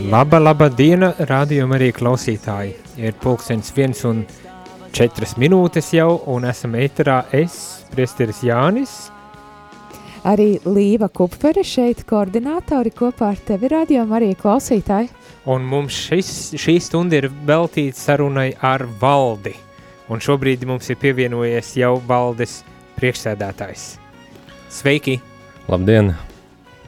[0.00, 2.72] Laba, laba diena, rādījuma arī klausītāji.
[3.00, 4.22] Ir pulkstenis viens un
[4.94, 8.94] četras minūtes jau, un esam ēterā es, priesteris Jānis.
[10.28, 15.10] Arī Līva Kupfere šeit koordinātori kopā ar tevi rādījuma arī klausītāji.
[15.50, 16.32] Un mums šis,
[16.62, 19.56] šī stunda ir veltīta sarunai ar valdi.
[20.08, 22.60] Un šobrīd mums ir pievienojies jau valdes
[23.00, 23.88] priekšsēdētājs.
[24.72, 25.20] Sveiki!
[25.68, 26.14] Labdien!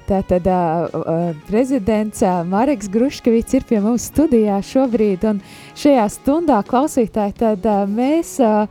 [0.05, 5.41] Tātad uh, prezidents Mareks Gruškevits ir pie mums studijā šobrīd, un
[5.81, 8.69] šajā stundā klausītāji, tad uh, mēs, uh,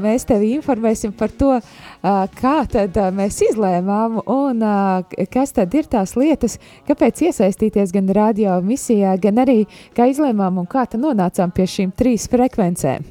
[0.00, 5.76] mēs tevi informēsim par to, uh, kā tad uh, mēs izlēmām, un uh, kas tad
[5.76, 6.56] ir tās lietas,
[6.88, 11.92] kāpēc iesaistīties gan radio misijā, gan arī kā izlēmām un kā tad nonācām pie šīm
[11.92, 13.04] trīs frekvencēm.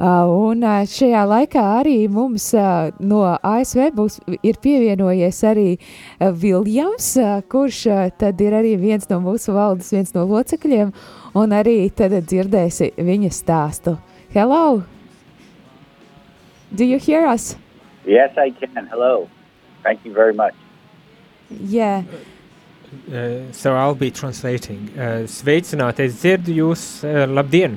[0.00, 5.66] Uh, un uh, šajā laikā arī mums uh, no ASV būs, ir pievienojies arī
[6.18, 7.10] Viljams,
[7.52, 7.82] kurš
[8.18, 10.94] tad ir arī viens no mūsu valdes, viens no locekļiem,
[11.38, 13.98] un arī tad dzirdēsi viņa stāstu.
[14.32, 14.82] Hello!
[16.72, 17.54] Do you hear us?
[18.06, 18.86] Yes, I can.
[18.86, 19.28] Hello.
[19.82, 20.54] Thank you very much.
[21.50, 22.02] Yeah.
[23.12, 24.88] Uh, so I'll be translating.
[24.96, 27.76] Uh, sveicināti, es dzirdu jūs, uh, labdien!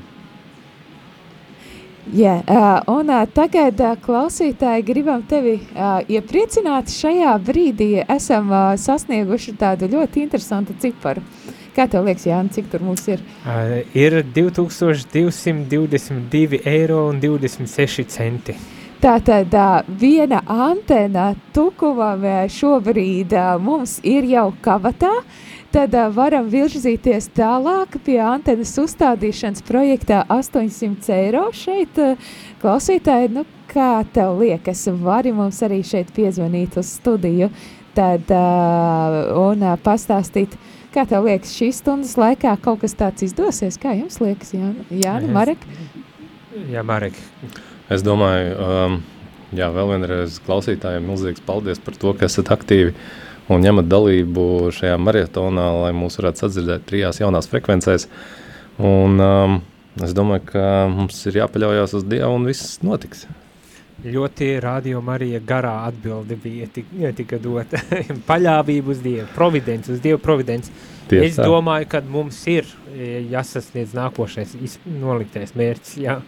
[2.14, 6.86] Jā, uh, un uh, tagad, uh, klausītāji, gribam tevi uh, iepriecināt.
[6.94, 11.26] Šajā brīdī esam uh, sasnieguši tādu ļoti interesantu ciparu.
[11.74, 13.26] Kā tev liekas, Jānis, cik tur mums ir?
[13.42, 18.54] Uh, ir 2222 eiro un 26 centi.
[19.02, 22.22] Tātad uh, viena antena tukumam
[22.54, 25.26] šobrīd uh, mums ir jau kabatā,
[25.76, 31.98] tad uh, varam virzīties tālāk pie antenas uzstādīšanas projektā 800 eiro šeit.
[32.00, 32.30] Uh,
[32.62, 37.50] klausītāji, nu kā tev liekas, vari mums arī šeit piezvanīt uz studiju
[37.96, 40.56] tad, uh, un uh, pastāstīt,
[40.96, 43.80] kā tev liekas, šīs stundas laikā kaut kas tāds izdosies?
[43.82, 45.68] Kā jums liekas, Jāna, Jāna Marek?
[46.72, 47.20] Jā, Marek.
[47.92, 49.00] Es domāju, um,
[49.56, 52.96] jā, vēl vienreiz klausītājiem milzīgs paldies par to, ka esat aktīvi
[53.52, 58.08] un ņemat dalību šajā maratonā, lai mūs varētu sadzirdēt trijās jaunās frekvencēs.
[58.82, 59.58] Un, um,
[60.04, 63.26] es domāju, ka mums ir jāpaļaujas uz Dievu un viss notiks.
[64.06, 67.80] Ļoti rādījuma arī garā atbildi bija tik, tika dota.
[68.30, 70.74] Paļāvība uz Dievu, providence, uz Dievu providence.
[71.10, 72.68] Tieši es domāju, ka mums ir
[73.32, 74.56] jāsasniedz nākošais
[74.90, 75.98] noliktais mērķis.
[76.02, 76.20] Jā.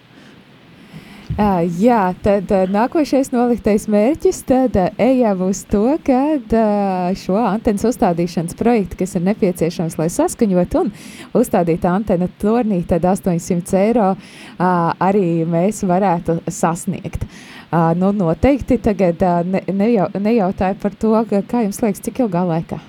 [1.38, 7.38] Uh, jā, tad uh, nākošais noliktais mērķis, tad uh, ejam uz to, ka uh, šo
[7.38, 10.90] antenas uzstādīšanas projektu, kas ir nepieciešams, lai saskaņot un
[11.38, 14.66] uzstādītu antenu tornī, tad 800 eiro uh,
[14.98, 17.30] arī mēs varētu sasniegt.
[17.70, 22.26] Uh, nu, noteikti tagad uh, ne, nejau, nejautāju par to, ka, kā jums liekas, cik
[22.26, 22.82] ilgā laikā?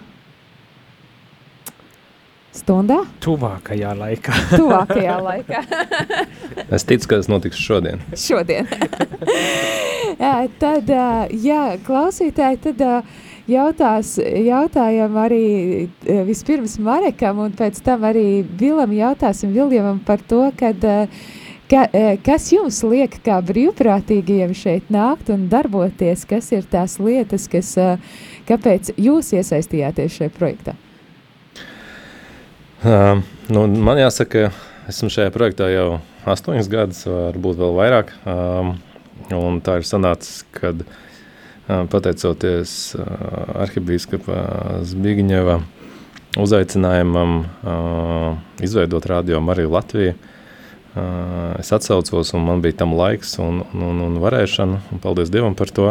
[2.56, 3.02] Stundā?
[3.20, 4.36] Tuvākajā laikā.
[4.60, 5.62] Tuvākajā laikā.
[6.74, 8.00] Es ticu, ka tas notiks šodien.
[8.18, 8.66] šodien.
[10.62, 10.90] tad,
[11.32, 12.82] jā, klausītāji, tad
[13.48, 15.44] jautās, jautājam arī
[16.28, 20.84] vispirms Marekam un pēc tam arī Vilam jautāsim Viljamam par to, kad,
[21.72, 21.86] ka,
[22.26, 27.72] kas jums liek kā brīvprātīgajiem šeit nākt un darboties, kas ir tās lietas, kas,
[28.50, 30.76] kāpēc jūs iesaistījāties šajā projektā?
[32.78, 34.52] Um, nu, man jāsaka,
[34.86, 35.96] esmu šajā projektā jau
[36.30, 38.12] astoņus gadus, varbūt vēl vairāk.
[38.22, 38.76] Um,
[39.34, 43.08] un tā ir sanācis, kad um, pateicoties uh,
[43.64, 45.58] arhibīskapa Zbigņeva
[46.38, 53.64] uzaicinājumam uh, izveidot radio Mariju Latviju, uh, es atsaucos un man bija tam laiks un,
[53.74, 55.90] un, un, varēšana, un paldies Dievam par to.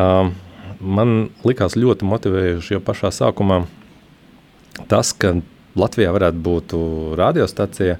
[0.00, 0.32] Um,
[0.80, 3.66] man likās ļoti motivējuši jau pašā sākumā
[4.88, 5.36] tas, ka
[5.78, 6.74] Latvijā varētu būt
[7.18, 7.98] radiostacija,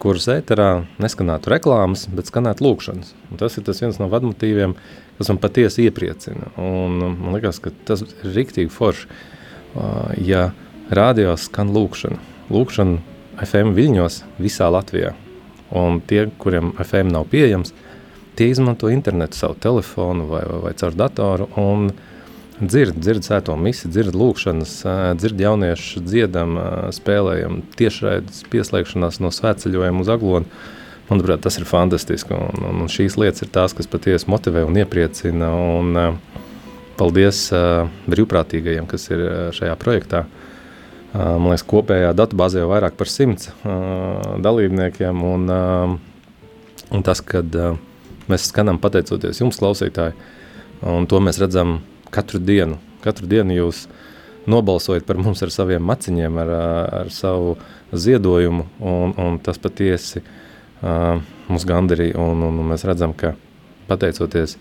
[0.00, 0.68] kuras ēterā
[1.02, 3.12] neskanētu reklāmas, bet skanētu lūkšanas.
[3.28, 4.76] Un tas ir tas viens no vadmotīviem,
[5.18, 6.52] kas man patiesi iepriecina.
[6.62, 10.52] Un man liekas, ka tas ir riktīgi forši, uh, ja
[10.94, 12.20] radio skan lūkšana.
[12.54, 15.12] Lūkšana FM viļņos visā Latvijā.
[15.76, 17.74] Un tie, kuriem FM nav pieejams,
[18.38, 21.90] tie izmanto internetu, savu telefonu vai, vai, vai caur datoru un
[22.60, 24.72] dzird, dzird sēto misi, dzird lūkšanas,
[25.18, 26.56] dzird jauniešu dziedam,
[26.94, 30.60] spēlējam, tiešraides pieslēgšanās no svētceļojuma uz aglonu.
[31.08, 35.48] Manuprāt, tas ir fantastiski, un, un, šīs lietas ir tās, kas patiesi motivē un iepriecina,
[35.78, 36.18] un
[36.98, 37.46] paldies
[38.10, 39.22] brīvprātīgajiem, kas ir
[39.56, 40.26] šajā projektā.
[41.14, 43.48] Man liekas, kopējā datubāzē jau vairāk par simts
[44.44, 45.48] dalībniekiem, un,
[46.92, 47.56] un tas, kad
[48.28, 50.12] mēs skanam pateicoties jums, klausītāji,
[50.84, 51.78] un to mēs redzam
[52.14, 52.78] katru dienu.
[53.04, 53.86] Katru dienu jūs
[54.48, 56.52] nobalsojiet par mums ar saviem maciņiem, ar,
[57.02, 57.56] ar savu
[57.92, 63.34] ziedojumu, un, un tas patiesi uh, mums gandarīja, un, un, un mēs redzam, ka
[63.88, 64.56] pateicoties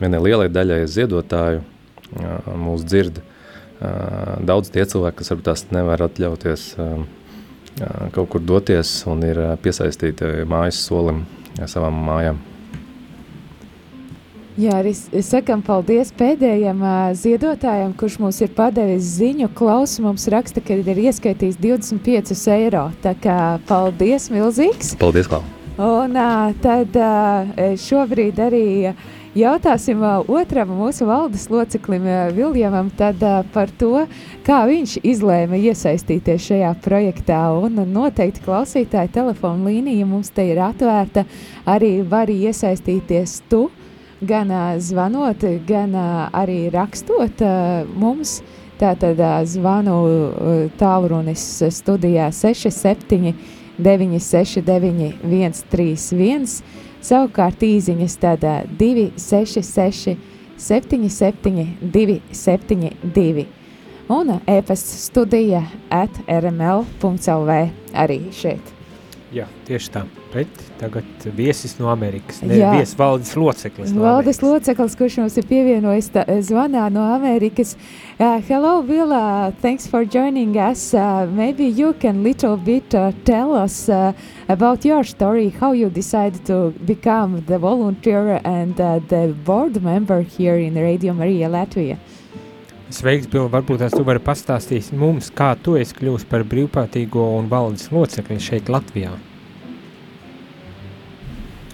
[0.00, 6.08] vienai lielai daļai ziedotāju, uh, mūs dzird uh, daudz tie cilvēki, kas varbūt tās nevar
[6.08, 6.98] atļauties uh,
[8.16, 11.26] kaut kur doties un ir piesaistīti mājas solim
[11.68, 12.40] savām mājām.
[14.56, 19.50] Jā, arī sakam paldies pēdējiem uh, ziedotājiem, kurš mums ir padevis ziņu.
[19.52, 22.86] Klaus mums raksta, ka ir ieskaitījis 25 eiro.
[23.04, 23.36] Tā kā
[23.68, 24.94] paldies milzīgs.
[24.96, 25.42] Paldies, Klau.
[25.76, 28.64] Un uh, tad uh, šobrīd arī
[29.36, 34.06] jautāsim uh, otram mūsu valdes loceklim uh, Viljamam tad uh, par to,
[34.48, 37.44] kā viņš izlēma iesaistīties šajā projektā.
[37.60, 41.28] Un noteikti klausītāja telefona līnija mums te ir atvērta.
[41.68, 43.66] Arī var iesaistīties tu
[44.20, 45.94] gan zvanot, gan
[46.32, 47.42] arī rakstot
[47.96, 48.40] mums.
[48.76, 49.16] Tātad
[49.48, 49.94] zvanu
[50.76, 53.32] tālrunis studijā 67
[53.80, 56.44] 969 131,
[57.00, 60.16] savukārt īziņas tādā 266
[60.56, 63.46] 77 272
[64.08, 67.60] un e-pasta studija at rml.lv
[67.92, 68.75] arī šeit.
[69.36, 70.00] Jā, tieši tā.
[70.32, 72.38] Bet tagad viesis no Amerikas.
[72.40, 73.90] Ne, viesis valdes loceklis.
[73.92, 74.44] No valdes Amerikas.
[74.46, 77.74] loceklis, kurš mums ir pievienojis tā, zvanā no Amerikas.
[78.16, 79.52] Uh, hello, Villa.
[79.60, 80.94] Thanks for joining us.
[80.94, 84.14] Uh, maybe you can little bit uh, tell us uh,
[84.48, 90.22] about your story, how you decided to become the volunteer and uh, the board member
[90.22, 91.98] here in Radio Maria Latvija.
[92.88, 93.50] Sveiks, Bill.
[93.52, 98.38] Varbūt tās tu vari pastāstīt mums, kā tu esi kļuvis par brīvprātīgo un valdes locekli
[98.40, 99.16] šeit Latvijā.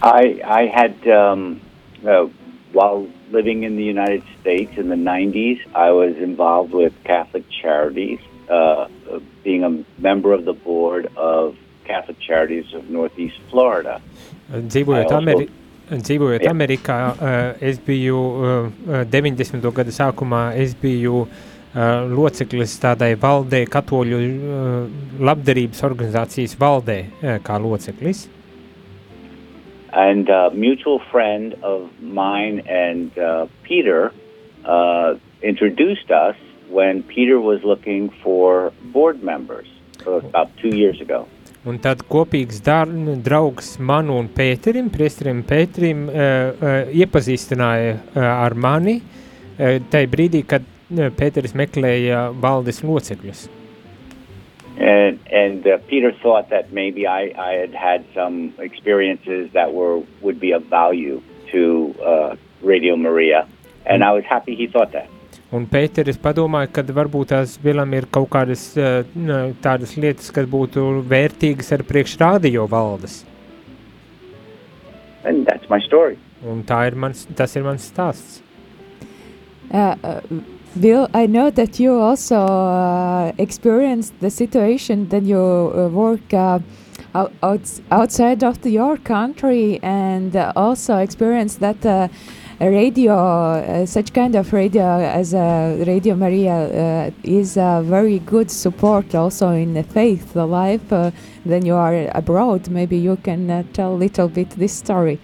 [0.03, 1.61] I, I had, um,
[2.07, 2.27] uh,
[2.73, 8.19] while living in the United States in the 90s, I was involved with Catholic Charities,
[8.51, 8.89] uh,
[9.45, 14.01] being a member of the board of Catholic Charities of Northeast Florida.
[14.51, 15.63] Dzīvojot Amerikā
[15.93, 16.53] dzīvojot Jā.
[16.53, 19.61] Amerikā, uh, es biju uh, 90.
[19.75, 24.77] gada sākumā, es biju uh, loceklis tādai valdē, katoļu uh,
[25.21, 28.27] labdarības organizācijas valdē, uh, kā loceklis.
[29.93, 34.13] And a uh, mutual friend of mine and uh, Peter
[34.65, 36.37] uh, introduced us
[36.71, 39.69] when Peter was looking for board members
[40.07, 41.29] about two years ago.
[41.65, 42.89] Un tad kopīgs dar,
[43.23, 50.43] draugs man un Pēterim, priesterim Pēterim, uh, uh, iepazīstināja uh, ar mani uh, tajā brīdī,
[50.43, 53.47] kad uh, Pēteris meklēja valdes locekļus.
[54.83, 60.03] And, and uh, Peter thought that maybe I, I had had some experiences that were
[60.23, 63.47] would be of value to uh, Radio Maria,
[63.87, 65.09] and I was happy he thought that.
[65.53, 69.05] Un Pēteris padomāja, ka varbūt tās Vilam ir kaut kādas uh,
[69.63, 73.21] tādas lietas, kas būtu vērtīgas ar priekš radio valdes.
[75.23, 76.19] And that's my story.
[76.43, 78.41] Un tā ir mans, tas ir mans stāsts.
[79.71, 80.19] Uh, uh,
[80.81, 86.61] Bill, I know that you also uh, experienced the situation that you uh, work uh,
[87.15, 92.09] out, outside of the, your country and uh, also experienced that uh,
[92.59, 98.51] radio, uh, such kind of radio as uh, Radio Maria uh, is a very good
[98.51, 100.89] support also in the faith the life.
[101.45, 105.19] then you are abroad, maybe you can tell a little bit this story.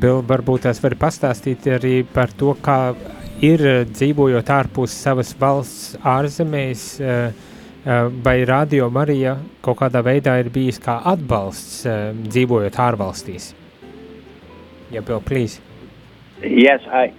[0.00, 2.94] Bill, varbūt tās var pastāstīt arī par to, kā
[3.42, 6.84] ir dzīvojot ārpus savas valsts ārzemēs,
[8.22, 9.34] vai Radio Marija
[9.64, 11.82] kaut kādā veidā ir bijis kā atbalsts
[12.28, 13.50] dzīvojot ārvalstīs.
[14.92, 15.60] Ja, Bill, please.
[16.42, 17.12] Yes, I.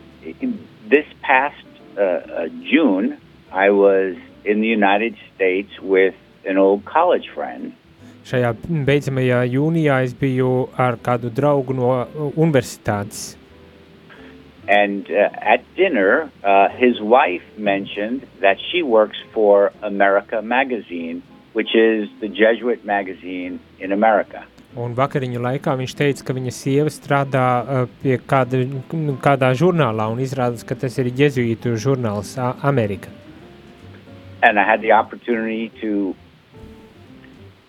[0.90, 1.66] This past
[1.98, 3.18] uh, uh, June,
[3.52, 4.16] I was
[4.46, 6.14] in the United States with
[6.46, 7.74] an old college friend.
[8.24, 8.54] Šajā
[8.88, 11.90] beidzamajā jūnijā es biju ar kādu draugu no
[12.40, 13.34] universitātes.
[14.68, 21.76] And uh, at dinner, uh, his wife mentioned that she works for America Magazine, which
[21.76, 24.46] is the Jesuit magazine in America.
[24.74, 28.64] Un vakariņu laikā viņš teica, ka viņa sieva strādā uh, pie kāda,
[29.22, 33.12] kādā žurnālā un izrādās, ka tas ir jezuītu žurnāls Amerika.
[34.42, 36.16] And I had the opportunity to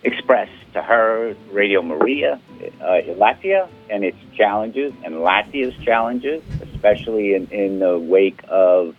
[0.02, 2.40] express to her Radio Maria
[2.80, 8.94] uh, Latvia and its challenges and Latvia's challenges, especially in, in the wake of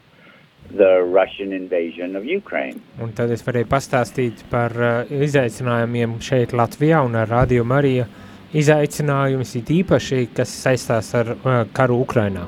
[0.71, 2.81] the Russian invasion of Ukraine.
[2.99, 8.07] Un tad es varēju pastāstīt par uh, izaicinājumiem šeit Latvijā un ar Radio Mariju
[8.55, 12.47] izaicinājumus it īpaši, kas saistās ar uh, karu Ukrainā.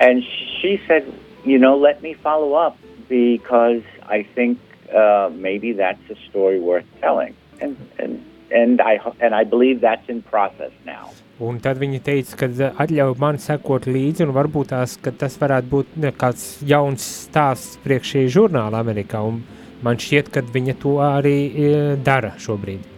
[0.00, 0.22] And
[0.60, 1.06] she said,
[1.44, 2.76] you know, let me follow up
[3.08, 4.58] because I think
[4.94, 10.08] uh, maybe that's a story worth telling, and and and I and I believe that's
[10.08, 11.10] in process now.
[11.42, 15.96] Un tad viņi teica, ka atļauj man sekot līdzi, un varbūt tās, tas varētu būt
[16.20, 19.22] kāds jauns stāsts priekš šī žurnāla Amerikā.
[19.26, 19.40] Un
[19.82, 21.70] man šķiet, ka viņa to arī e,
[22.04, 22.90] dara šobrīd.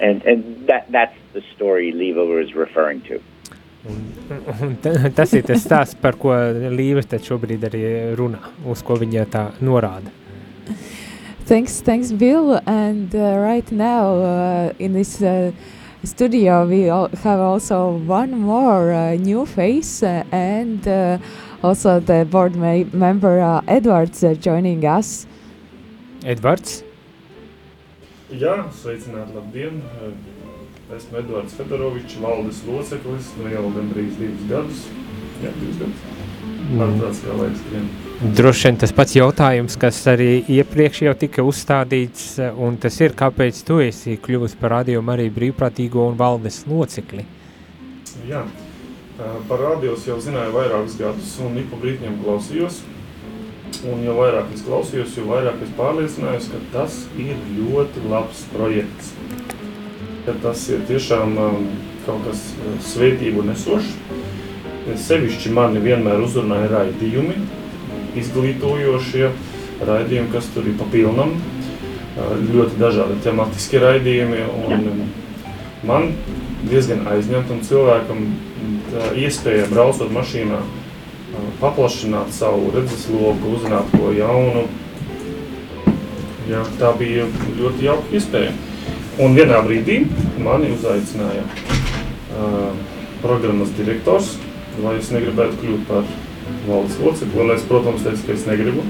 [0.00, 3.20] And, and that, that's the story Levover is referring to.
[3.90, 4.00] Un,
[4.64, 6.32] un tas ir tas stāsts, par ko
[6.72, 7.84] Līva šobrīd arī
[8.16, 10.12] runā, uz ko viņa tā norāda.
[11.50, 12.60] Thanks, thanks, Bill.
[12.64, 15.50] And uh, right now, uh, in this uh,
[16.04, 21.18] studio, we have also one more uh, new face, uh, and uh,
[21.60, 25.26] also the board member Edwards joining us.
[26.22, 26.84] Edwards.
[28.30, 29.82] Jā, sveicināti, labdien!
[30.94, 34.86] Esmu Edvards Fedorovičs, valdes loceklis, nu jau gandrīz divus gadus.
[35.42, 36.06] Jā, divus gadus.
[36.70, 36.96] Mm.
[37.02, 38.09] Tāds kā laiks skrien.
[38.20, 43.60] Droši vien tas pats jautājums, kas arī iepriekš jau tika uzstādīts, un tas ir, kāpēc
[43.64, 47.24] tu esi kļuvis par radio arī brīvprātīgo un valdes locekli?
[48.28, 48.42] Jā,
[49.48, 52.82] par radios jau zināju vairākus gadus, un ik pa brītņiem klausījos.
[53.88, 59.14] Un jo vairāk es klausījos, jo vairāk es pārliecinājos, ka tas ir ļoti labs projekts.
[60.26, 61.38] Ka tas ir tiešām
[62.04, 62.44] kaut kas
[62.90, 63.96] svētību nesošs.
[65.08, 67.38] Sevišķi mani vienmēr uzrunāja raidījumi,
[68.18, 69.30] izglītojošie
[69.86, 71.36] raidījumi, kas tur ir papilnam.
[72.50, 74.44] Ļoti dažādi tematiskie raidījumi.
[75.86, 76.10] Man
[76.68, 78.26] diezgan aizņemtam cilvēkam
[79.16, 80.60] iespēja braucot mašīnā,
[81.62, 84.66] paplašināt savu redzesloku, uzzināt ko jaunu.
[86.50, 87.28] Jā, tā bija
[87.60, 88.52] ļoti jauka iespēja.
[89.22, 90.00] Un vienā brīdī
[90.42, 92.72] mani uzaicināja uh,
[93.22, 94.32] programmas direktors,
[94.80, 96.08] vai es negribētu kļūt par
[96.70, 97.44] valdes locekli.
[97.44, 98.86] Un es, protams, teicu, ka es negribu.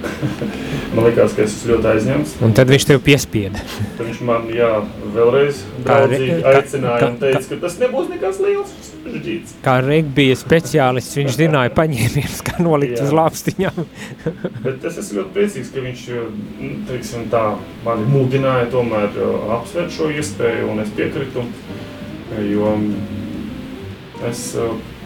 [0.94, 2.32] man liekas, ka es esmu ļoti aizņemts.
[2.44, 3.60] Un tad viņš tev piespieda.
[3.98, 4.70] tad viņš man jā,
[5.14, 9.54] vēlreiz draudzīgi aicināja kā, un teica, ka tas nebūs nekas liels sarežģīts.
[9.64, 13.80] Kā regbija speciālists, viņš zināja paņēmienus, kā nolikt uz lāpstiņām.
[14.66, 17.44] Bet es esmu ļoti priecīgs, ka viņš nu, teiksim, tā,
[17.86, 19.20] mani mudināja tomēr
[19.60, 21.46] apsvērt šo iespēju un es piekritu.
[22.46, 22.76] Jo
[24.28, 24.44] es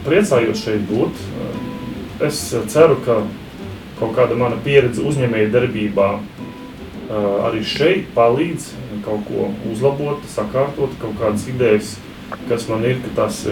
[0.04, 1.22] priecājos šeit būt.
[2.22, 2.38] Es
[2.70, 3.24] ceru, ka
[3.98, 6.08] kaut kāda mana pieredze uzņēmēja darbībā
[7.44, 8.68] arī šeit palīdz
[9.04, 11.96] kaut ko uzlabot, sakārtot, kaut kādas idejas,
[12.48, 13.42] kas man ir, ka tas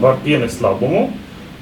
[0.00, 1.08] var pienest labumu.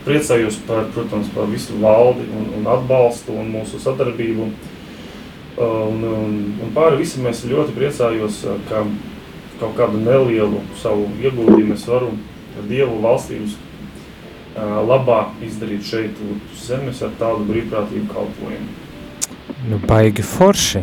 [0.03, 4.49] Priecājos par, protams, par visu valdi un, un atbalstu un mūsu sadarbību.
[5.63, 8.85] Un, un, un pāri visam es ļoti priecājos, ka
[9.61, 12.17] kaut kādu nelielu savu ieguldījumu es varu
[12.69, 13.55] Dievu valstības
[14.61, 18.81] labā izdarīt šeit uz zemes ar tādu brīvprātīgu kalpojumu.
[19.69, 20.81] Nu, baigi forši.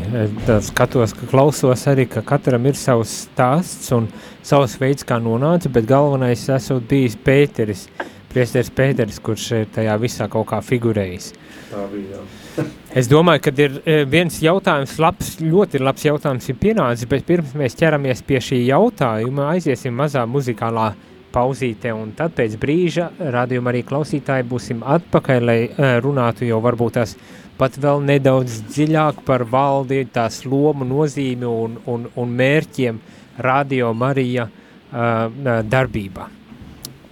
[0.47, 4.07] Es skatos, ka klausos arī, ka katram ir savs stāsts un
[4.45, 7.87] savs veids, kā nonāca, bet galvenais esot bijis Pēteris,
[8.31, 11.33] priesteris Pēteris, kurš ir tajā visā kaut kā figurējis.
[11.69, 12.65] Tā bija, jā.
[13.01, 13.77] es domāju, ka ir
[14.09, 19.51] viens jautājums, labs, ļoti labs jautājums ir pienācis, bet pirms mēs ķeramies pie šī jautājuma,
[19.57, 25.59] aiziesim mazā muzikālā uh, pauzīte, un tad pēc brīža radījuma arī klausītāji būsim atpakaļ, lai
[26.03, 27.15] runātu jau varbūt tās
[27.59, 33.01] pat vēl nedaudz dziļāk par valdi, tās lomu nozīmi un, un, un mērķiem
[33.43, 36.29] Radio Marija uh, darbībā.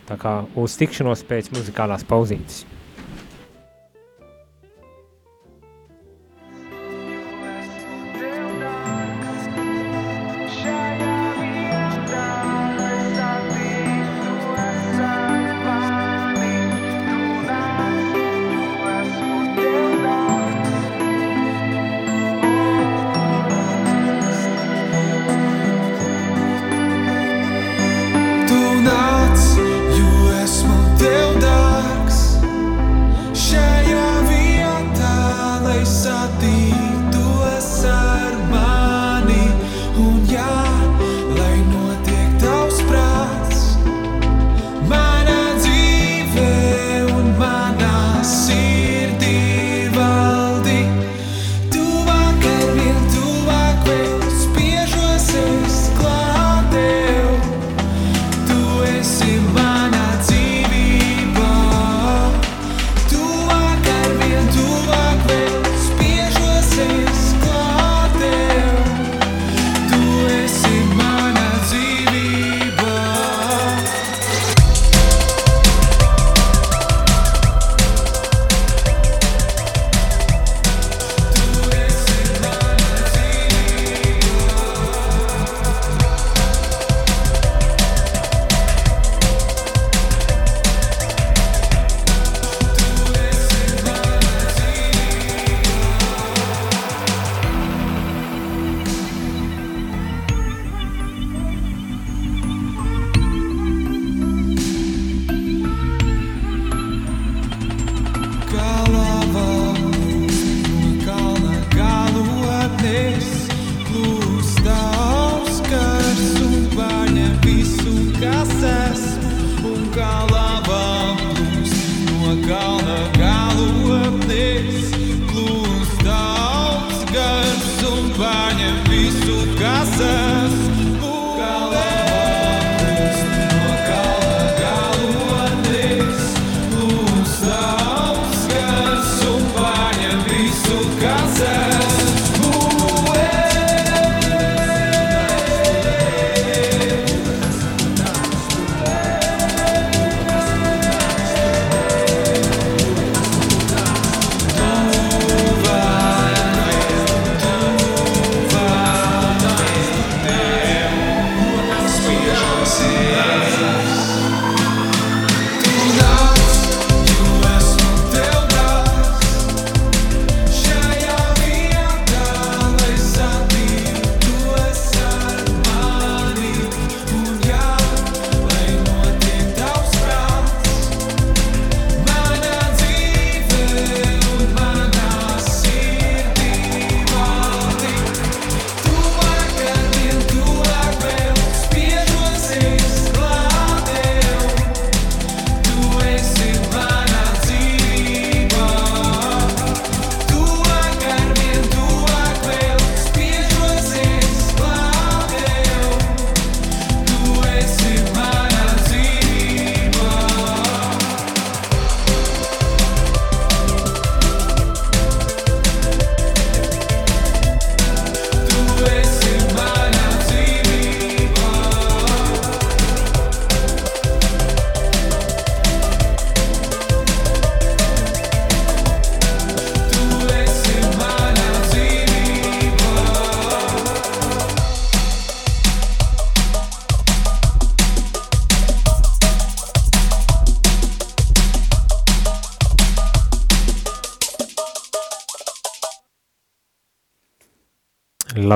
[0.07, 2.63] Tā kā uz tikšanos pēc muzikālās pauzītes.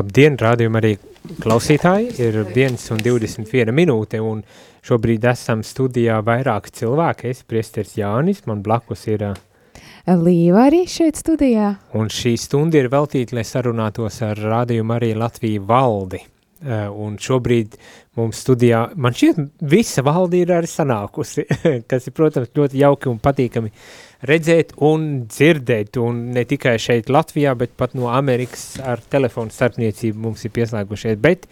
[0.01, 0.95] Labdien, rādījumā arī
[1.43, 4.39] klausītāji, ir 1 un 21 minūte, un
[4.87, 9.27] šobrīd esam studijā vairāki cilvēki, es priesteris Jānis, man blakus ir...
[10.09, 11.75] Līva arī šeit studijā.
[11.93, 16.23] Un šī stunda ir veltīta, lai sarunātos ar rādījumu arī Latviju valdi.
[16.65, 17.77] Un šobrīd
[18.17, 21.45] mums studijā, man šķiet, visa valde ir arī sanākusi,
[21.89, 23.69] kas ir, protams, ļoti jauki un patīkami
[24.27, 30.27] redzēt un dzirdēt, un ne tikai šeit Latvijā, bet pat no Amerikas ar telefonu starpniecību
[30.27, 31.47] mums ir pieslēgušies, bet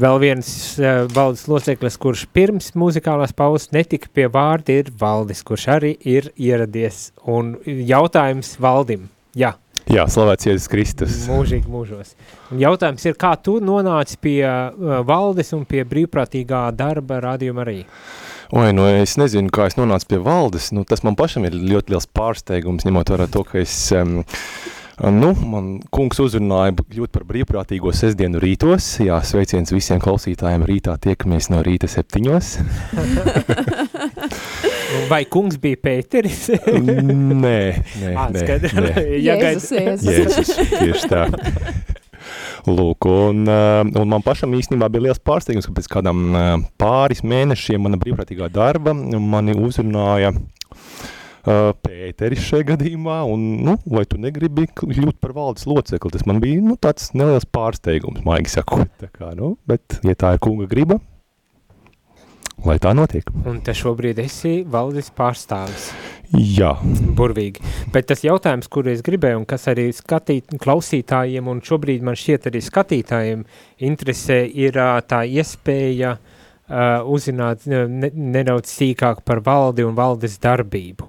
[0.00, 5.68] vēl viens uh, valdes loceklis, kurš pirms muzikālās pauzes netika pie vārda, ir Valdis, kurš
[5.78, 9.54] arī ir ieradies, un jautājums Valdim, jā.
[9.88, 11.14] Jā, slavēts Jēzus Kristus.
[11.30, 12.10] Mūžīgi mūžos.
[12.52, 17.78] Un jautājums ir, kā tu nonāci pie uh, valdes un pie brīvprātīgā darba rādījuma arī?
[17.86, 20.70] Uh, Oi, nu es nezinu, kā es nonācu pie valdes.
[20.72, 24.22] Nu, tas man pašam ir ļoti liels pārsteigums, ņemot vērā to, ka es, um,
[25.12, 28.86] nu, man kungs uzrunāja kļūt par brīvprātīgo sestdienu rītos.
[29.04, 32.54] Jā, sveiciens visiem klausītājiem rītā tiekamies no rīta septiņos.
[35.12, 36.46] Vai kungs bija Pēteris?
[36.64, 37.60] nē, nē,
[38.00, 38.96] nē, nē.
[39.28, 40.08] Jēzus, Jēzus.
[40.08, 41.28] Jēzus, tieši tā.
[42.68, 46.50] Lūk, un, eh, un man pašam īstenībā bija liels pārsteigums, ka pēc kādām eh,
[46.80, 50.34] pāris mēnešiem mana brīvprātīgā darba mani uzrunāja
[51.48, 56.42] uh, Pēteris šajā gadījumā, un, nu, vai tu negribi kļūt par valdes locekli, tas man
[56.44, 60.68] bija, nu, tāds neliels pārsteigums, maigi sakot, tā kā, nu, bet, ja tā ir kunga
[60.70, 60.98] griba,
[62.66, 63.28] lai tā notiek.
[63.48, 65.90] Un te šobrīd esi valdes pārstāvis.
[66.34, 66.74] Jā.
[67.16, 67.62] Burvīgi.
[67.92, 72.50] Bet tas jautājums, kur es gribēju, un kas arī skatīt, klausītājiem, un šobrīd man šķiet
[72.50, 73.46] arī skatītājiem
[73.88, 74.76] interesē, ir
[75.08, 81.08] tā iespēja uh, uzzināt ne, nedaudz sīkāk par valdi un valdes darbību.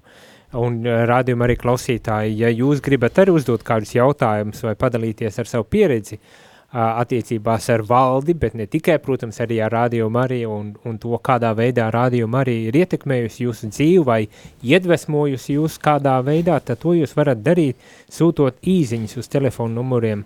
[0.60, 5.52] Un uh, rādījumā arī klausītāji, ja jūs gribat arī uzdot kādus jautājumus vai padalīties ar
[5.52, 10.68] savu pieredzi, uh, attiecībās ar valdi, bet ne tikai, protams, arī ar Radio Mariju un,
[10.86, 14.20] un to, kādā veidā Radio Marija ir ietekmējusi jūsu dzīvi vai
[14.62, 17.80] iedvesmojusi jūs kādā veidā, tad to jūs varat darīt,
[18.14, 20.26] sūtot īziņas uz telefonu numuriem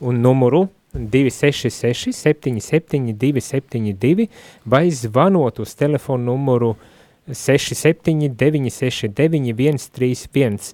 [0.00, 4.28] un numuru 266 77 272
[4.64, 6.74] vai zvanot uz telefonu numuru
[7.28, 10.72] 67 969 131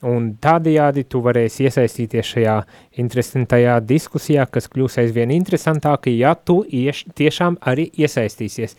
[0.00, 2.54] Un tādējādi tu varēsi iesaistīties šajā
[3.02, 8.78] interesantajā diskusijā, kas kļūs aizvien interesantāka, ja tu ieš, tiešām arī iesaistīsies.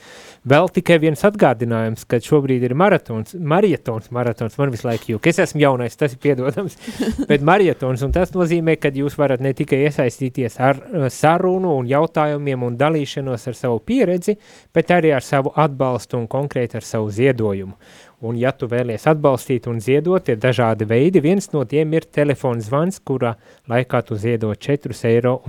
[0.50, 5.44] Vēl tikai viens atgādinājums, ka šobrīd ir maratons, marietons, maratons, man visu laiku jūk, es
[5.46, 6.80] esmu jaunais, tas ir piedodams,
[7.30, 11.92] bet marietons, un tas nozīmē, ka jūs varat ne tikai iesaistīties ar uh, sarunu un
[11.92, 14.40] jautājumiem un dalīšanos ar savu pieredzi,
[14.74, 17.78] bet arī ar savu atbalstu un konkrēti ar savu ziedojumu.
[18.22, 21.24] Un, ja tu vēlies atbalstīt un ziedot, ir dažādi veidi.
[21.26, 23.32] Viens no tiem ir telefona zvans, kurā
[23.72, 25.40] laikā tu ziedo 4,27 eiro.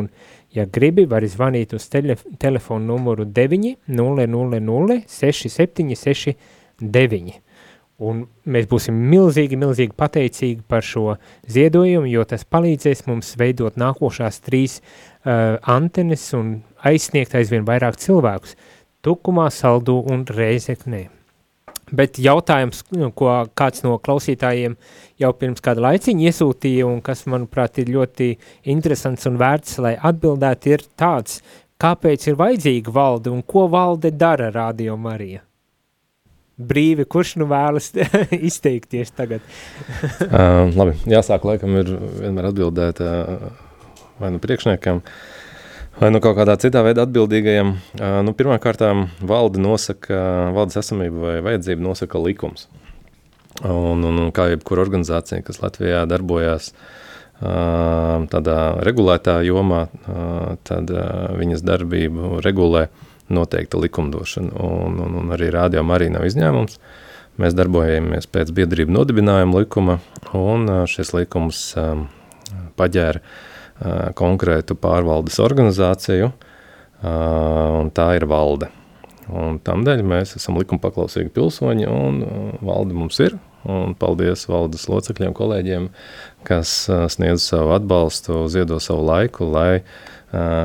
[0.00, 0.08] Un,
[0.50, 6.34] ja gribi, vari zvanīt uz telef telefona numuru 9 000 676
[6.82, 7.38] 9.
[8.02, 14.40] Un mēs būsim milzīgi, milzīgi pateicīgi par šo ziedojumu, jo tas palīdzēs mums veidot nākošās
[14.42, 18.56] trīs uh, antenes un aizsniegt aizvien vairāk cilvēkus.
[19.02, 21.08] Tukumā, Saldū un Reizeknē.
[21.92, 22.84] Bet jautājums,
[23.18, 24.76] ko kāds no klausītājiem
[25.20, 28.28] jau pirms kāda laiciņa iesūtīja un kas, manuprāt, ir ļoti
[28.70, 31.40] interesants un vērts, lai atbildētu, ir tāds,
[31.82, 35.42] kāpēc ir vajadzīga valde un ko valde dara Radio Marija?
[36.62, 37.90] Brīvi, kurš nu vēlas
[38.52, 39.42] izteikties tagad?
[40.30, 41.90] uh, labi, jāsāk laikam ir
[42.22, 43.50] vienmēr atbildēt uh,
[44.22, 45.41] vai nu priekšniekam, uh,
[46.00, 47.74] Vai nu kaut kādā citā veidā atbildīgajam,
[48.24, 48.80] nu, pirmkārt,
[49.28, 50.16] valde nosaka,
[50.56, 52.66] valdes esamību vai vajadzību nosaka likums.
[53.60, 56.72] Un, un, un kā jebkura organizācija, kas Latvijā darbojas
[57.42, 59.84] tādā regulētā jomā,
[60.64, 60.90] tad
[61.38, 62.86] viņas darbību regulē
[63.32, 64.56] noteikta likumdošana.
[64.64, 66.80] Un, un, un arī rādījām arī nav izņēmums.
[67.40, 70.00] Mēs darbojamies pēc biedrību nodibinājuma likuma,
[70.36, 71.64] un šis likums
[72.80, 73.22] paģēra
[74.18, 76.30] konkrētu pārvaldes organizāciju,
[77.02, 78.68] un tā ir valde.
[79.32, 82.22] Un tamdēļ mēs esam likuma paklausīgi pilsoņi, un
[82.62, 83.38] valde mums ir.
[83.62, 85.86] Un paldies valdes locekļiem, kolēģiem,
[86.46, 86.72] kas
[87.14, 89.84] sniedz savu atbalstu, ziedo savu laiku, lai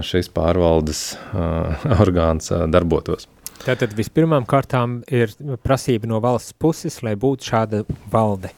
[0.05, 1.11] šis pārvaldes
[2.01, 3.27] orgāns darbotos.
[3.65, 5.33] Tātad vispirmām kārtām ir
[5.65, 8.53] prasība no valsts puses, lai būtu šāda valde.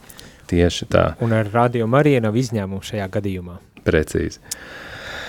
[0.50, 1.04] Tieši tā.
[1.22, 3.58] Un ar radio Mariju nav izņēmumu šajā gadījumā.
[3.86, 4.42] Precīzi.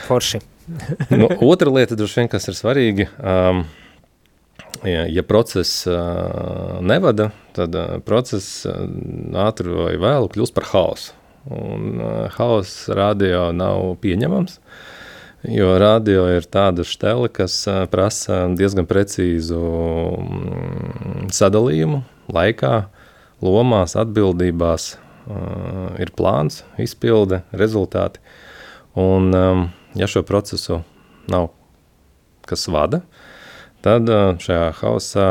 [0.07, 0.41] Forši.
[1.19, 3.63] nu, otra lieta, droši vien, kas ir svarīga, um,
[4.87, 8.85] ja, ja process uh, nevada, tad uh, process uh,
[9.45, 11.17] ātri vai vēlu kļūst par haosu.
[11.49, 14.59] un uh, hauss radio nav pieņemams.
[15.49, 22.75] Jo radio ir tāda štele, kas uh, prasa diezgan precīzu mm, sadalījumu laikā,
[23.41, 24.93] lomās, atbildībās.
[25.21, 28.21] Uh, ir plāns, izpilde, rezultāti.
[28.99, 30.81] Un, um, ja šo procesu
[31.31, 31.49] nav
[32.49, 33.01] kas vada,
[33.85, 35.27] tad uh, šajā hausā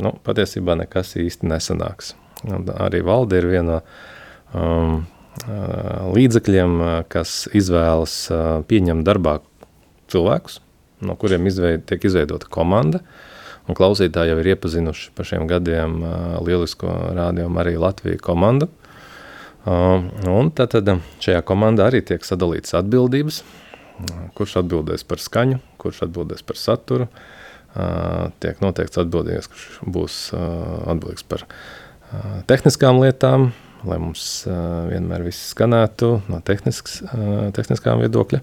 [0.00, 2.14] nu, patiesībā nekas īsti nesanāks.
[2.48, 3.80] Un arī valde ir viena
[4.54, 5.02] no um,
[6.12, 8.14] līdzekļiem, kas izvēlas
[8.68, 9.38] pieņemt darbā
[10.12, 10.58] cilvēkus,
[11.06, 13.00] no kuriem izveid, tiek izveidota komanda.
[13.70, 16.00] Un klausītāji jau ir iepazinuši par šiem gadiem
[16.44, 18.68] lielisko rādījumu arī Latviju komandu.
[19.66, 20.88] Un tad, tad
[21.22, 23.42] šajā komandā arī tiek sadalītas atbildības,
[24.38, 27.06] kurš atbildēs par skaņu, kurš atbildēs par saturu.
[28.42, 31.46] Tiek noteikts atbildīgais, kurš būs atbildīgs par
[32.50, 33.52] tehniskām lietām,
[33.88, 38.40] lai mums uh, vienmēr viss skanētu no tehnisks, uh, tehniskām viedokļa.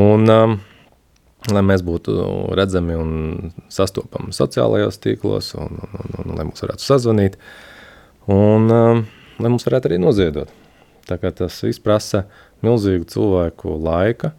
[0.00, 0.56] Un, um,
[1.50, 2.14] lai mēs būtu
[2.56, 3.12] redzami un
[3.72, 7.36] sastopami sociālajos tīklos, un, un, un, un lai mums varētu sazvanīt,
[8.30, 9.02] un um,
[9.40, 10.52] lai mums varētu arī noziedot.
[11.08, 12.26] Tā kā tas viss prasa
[12.64, 14.34] milzīgu cilvēku laika,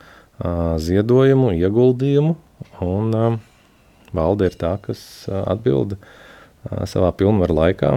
[0.82, 2.36] ziedojumu, ieguldījumu,
[2.86, 3.40] un
[4.16, 5.98] valde ir tā, kas atbild
[6.90, 7.92] savā pilnvaru laikā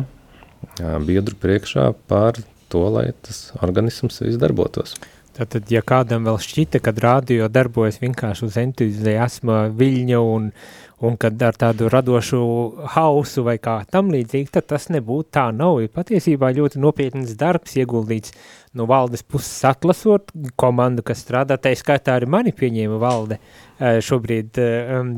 [1.04, 2.40] biedru priekšā par
[2.72, 4.96] to, lai tas organisms viss darbotos.
[5.34, 10.52] Tātad, ja kādam vēl šķita, ka rādio darbojas vienkārši uz entuziasma viļņa un,
[11.02, 12.40] un kad ar tādu radošu
[12.94, 15.80] hausu vai kā tam līdzīgi, tad tas nebūtu tā nav.
[15.82, 18.34] Ir patiesībā ļoti nopietns darbs ieguldīts
[18.78, 20.30] no valdes puses atlasot
[20.60, 23.40] komandu, kas strādā, tā skaitā arī mani pieņēma valde
[23.80, 24.62] šobrīd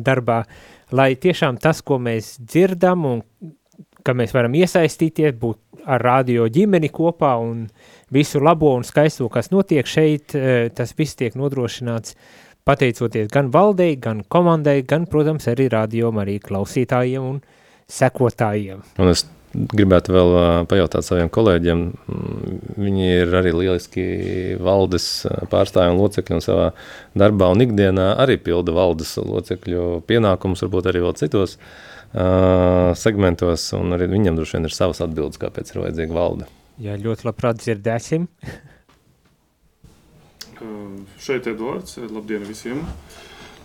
[0.07, 0.43] darbā,
[0.97, 3.23] lai tiešām tas, ko mēs dzirdam un
[4.07, 7.67] ka mēs varam iesaistīties, būt ar radio ģimeni kopā un
[8.15, 12.17] visu labo un skaisto, kas notiek šeit, e, tas viss tiek nodrošināts
[12.66, 17.40] pateicoties gan valdei, gan komandai, gan, protams, arī radio arī klausītājiem un
[17.87, 18.83] sekotājiem.
[18.98, 19.24] Un es
[19.55, 20.33] gribētu vēl
[20.68, 24.05] pajautāt saviem kolēģiem, mm, viņi ir arī lieliski
[24.61, 25.09] valdes
[25.52, 26.68] pārstāvji un locekļi un savā
[27.16, 33.96] darbā un ikdienā arī pilda valdes locekļu pienākumus, varbūt arī vēl citos uh, segmentos, un
[33.96, 36.50] arī viņam droši vien ir savas atbildes, kāpēc ir vajadzīga valde.
[36.83, 38.29] Jā, ļoti labprāt dzirdēsim.
[41.21, 42.83] šeit Edvards, labdien visiem.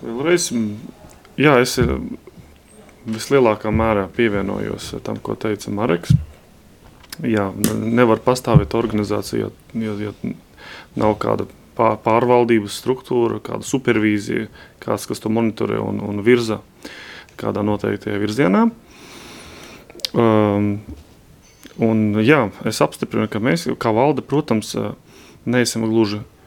[0.02, 0.50] Vēlreiz,
[1.40, 1.78] jā, es
[3.06, 6.14] vislielākā mērā pievienojos tam, ko teica Mareks.
[7.22, 10.14] Jā, nevar pastāvēt organizācija, ja, ja
[10.98, 14.50] nav kāda pārvaldības struktūra, kāda supervīzija,
[14.82, 16.62] kāds, kas to monitorē un, un virza.
[17.40, 18.66] Kādā noteiktajā virzienā.
[20.12, 20.68] Um,
[21.82, 24.92] un, jā, es apstiprinu, ka mēs, kā valde, protams, uh,
[25.48, 26.41] neesam gluži uh,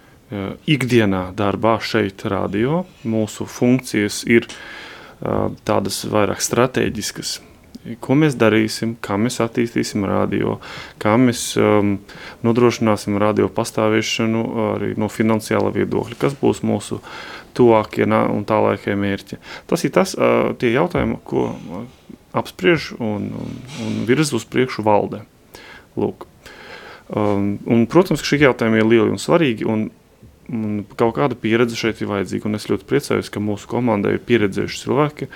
[0.71, 2.85] ikdienā darbā šeit, radio.
[3.09, 7.41] Mūsu funkcijas ir uh, tādas vairāk strateģiskas.
[8.01, 10.57] Ko mēs darīsim, kā mēs attīstīsim radio,
[11.03, 11.99] kā mēs um,
[12.47, 17.03] nodrošināsim radio pastāvēšanu arī no finansiāla viedokļa, kas būs mūsu
[17.55, 19.39] tuvākie un tālākie mērķi.
[19.69, 20.17] Tas ir tas,
[20.59, 21.51] tie jautājumi, ko
[22.35, 25.23] apspriež un, un, un virz uz priekšu valde.
[26.01, 26.27] Lūk.
[27.15, 29.91] Um, un, protams, šie jautājumi ir lieli un svarīgi, un,
[30.53, 32.49] un kaut kāda pieredze šeit ir vajadzīga.
[32.49, 35.31] Un es ļoti priecājos, ka mūsu komandai ir pieredzējuši cilvēki,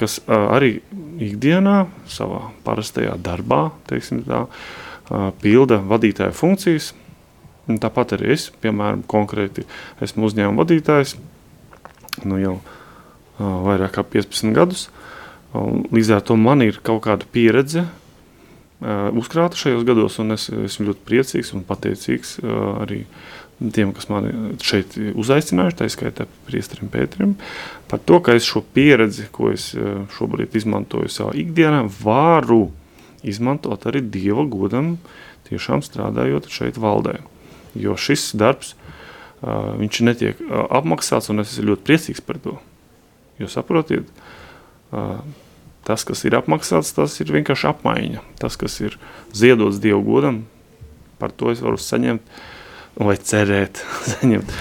[0.00, 0.80] kas arī
[1.22, 4.00] ikdienā, savā parastajā darbā, tā,
[5.42, 6.90] pilda vadītāja funkcijas,
[7.70, 9.64] Un tāpat arī es, piemēram, konkrēti
[10.02, 11.14] esmu uzņēmuma vadītājs
[12.26, 12.56] nu jau
[13.38, 14.88] vairāk kā 15 gadus.
[15.54, 17.86] Līdz ar to man ir kaut kāda pieredze
[18.82, 22.40] uzkrāta šajos gados, un es esmu ļoti priecīgs un pateicīgs
[22.82, 23.04] arī
[23.74, 27.36] tiem, kas mani šeit uzaicinājuši, tā skaitā priesterim Pēterim,
[27.90, 29.70] par to, ka es šo pieredzi, ko es
[30.16, 32.64] šobrīd izmantoju savā ikdienā, varu
[33.22, 34.96] izmantot arī Dieva godam,
[35.46, 37.20] tiešām strādājot šeit valdē
[37.74, 42.58] jo šis darbs uh, viņš netiek uh, apmaksāts, un es esmu ļoti priecīgs par to.
[43.40, 44.06] Jo saprotiet,
[45.88, 48.20] tas, kas ir apmaksāts, tas ir vienkārši apmaiņa.
[48.38, 48.98] Tas, kas ir
[49.34, 50.42] ziedots Dievu godam,
[51.18, 52.28] par to es varu saņemt
[52.98, 53.82] vai cerēt,
[54.14, 54.56] saņemt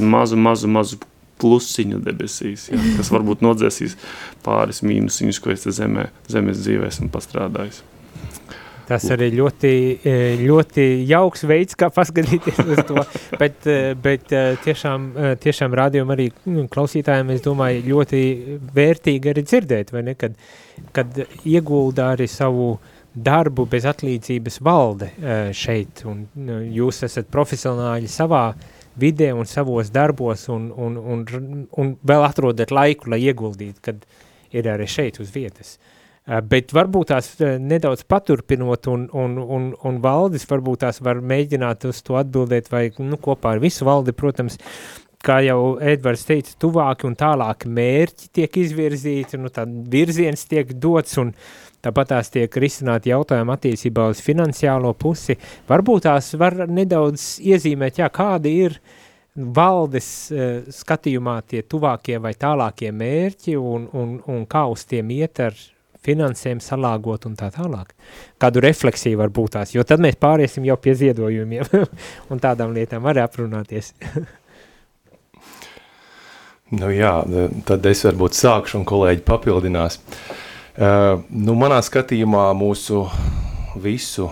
[0.00, 1.02] mazu, mazu, mazu
[1.40, 3.98] plusiņu debesīs, ja, kas varbūt nodzēsīs
[4.46, 7.82] pāris mīnusiņus, ko es zemē, zemes dzīvē esmu pastrādājis.
[8.86, 9.70] Tas arī ļoti,
[10.06, 13.02] e, ļoti jauks veids, kā paskatīties uz to.
[13.40, 15.08] bet, e, bet e, tiešām,
[15.42, 18.20] tiešām rādījumam arī nu, klausītājiem, es domāju, ļoti
[18.76, 20.38] vērtīgi arī dzirdēt, vai ne, kad,
[20.94, 22.76] kad iegulda arī savu
[23.16, 25.10] darbu bez atlīdzības valde
[25.56, 26.26] šeit, un
[26.72, 28.50] jūs esat profesionāļi savā
[29.00, 31.26] vidē un savos darbos, un, un, un,
[31.76, 34.04] un vēl atrodat laiku, lai ieguldītu, kad
[34.56, 35.76] ir arī šeit uz vietas.
[36.50, 42.00] Bet varbūt tās nedaudz paturpinot, un, un, un, un valdis varbūt tās var mēģināt uz
[42.02, 44.58] to atbildēt, vai nu, kopā ar visu valdi, protams,
[45.26, 51.14] kā jau Edvards teica, tuvāki un tālāki mērķi tiek izvirzīti, nu, tad virziens tiek dots,
[51.22, 51.30] un
[51.86, 55.38] tāpat tās tiek risināti jautājumi attiecībā uz finansiālo pusi.
[55.68, 58.80] Varbūt tās var nedaudz iezīmēt, jā, kādi ir
[59.36, 65.42] valdes uh, skatījumā tie tuvākie vai tālākie mērķi, un, un, un kā uz tiem iet
[65.44, 65.58] ar
[66.06, 67.92] finansēm salāgot un tā tālāk.
[68.40, 71.86] Kādu refleksiju var būt tās, jo tad mēs pāriesim jau pie ziedojumiem
[72.30, 73.94] un tādām lietām arī aprunāties.
[76.74, 77.12] Nu jā,
[77.62, 80.00] tad es varbūt sākšu un kolēģi papildinās.
[80.76, 83.06] Uh, nu, manā skatījumā mūsu
[83.80, 84.26] visu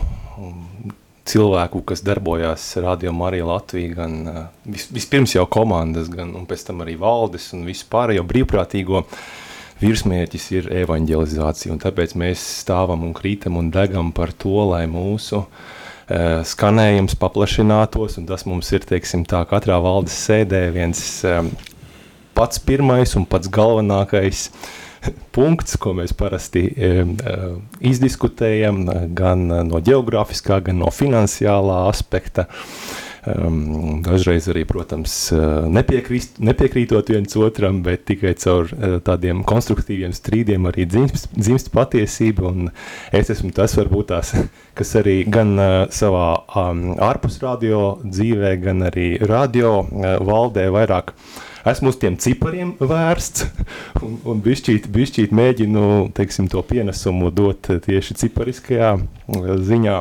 [1.24, 6.66] cilvēku, kas darbojās Radio Marija Latvija, gan uh, vis, vispirms jau komandas, gan un pēc
[6.68, 9.00] tam arī valdes un visu pārējo brīvprātīgo
[9.80, 15.40] virsmērķis ir evanģelizācija, un tāpēc mēs stāvam un krītam un degam par to, lai mūsu
[15.40, 21.54] uh, skanējums paplašinātos, un tas mums ir, teiksim tā, katrā valdes sēdē viens um,
[22.36, 24.50] pats pirmais un pats galvenākais
[25.36, 27.38] punkts, ko mēs parasti e, e,
[27.92, 28.84] izdiskutējam,
[29.16, 32.48] gan no geogrāfiskā, gan no finansiālā aspekta.
[33.24, 35.14] Dažreiz arī, protams,
[35.72, 42.52] nepiekrīst, nepiekrītot viens otram, bet tikai caur uh, tādiem konstruktīviem strīdiem arī dzimst, dzimst patiesība.
[43.16, 44.34] Es esmu tas, varbūt tās,
[44.76, 45.56] kas arī gan
[45.88, 46.26] savā
[47.08, 49.78] ārpus radio dzīvē, gan arī radio
[50.20, 53.46] valdē vairāk uh, esmu uz tiem cipariem vērsts
[54.04, 55.84] un, un bišķīt, bišķīt mēģinu
[56.16, 60.00] teiksim, to pienesumu dot tieši cipariskajā uh, ziņā,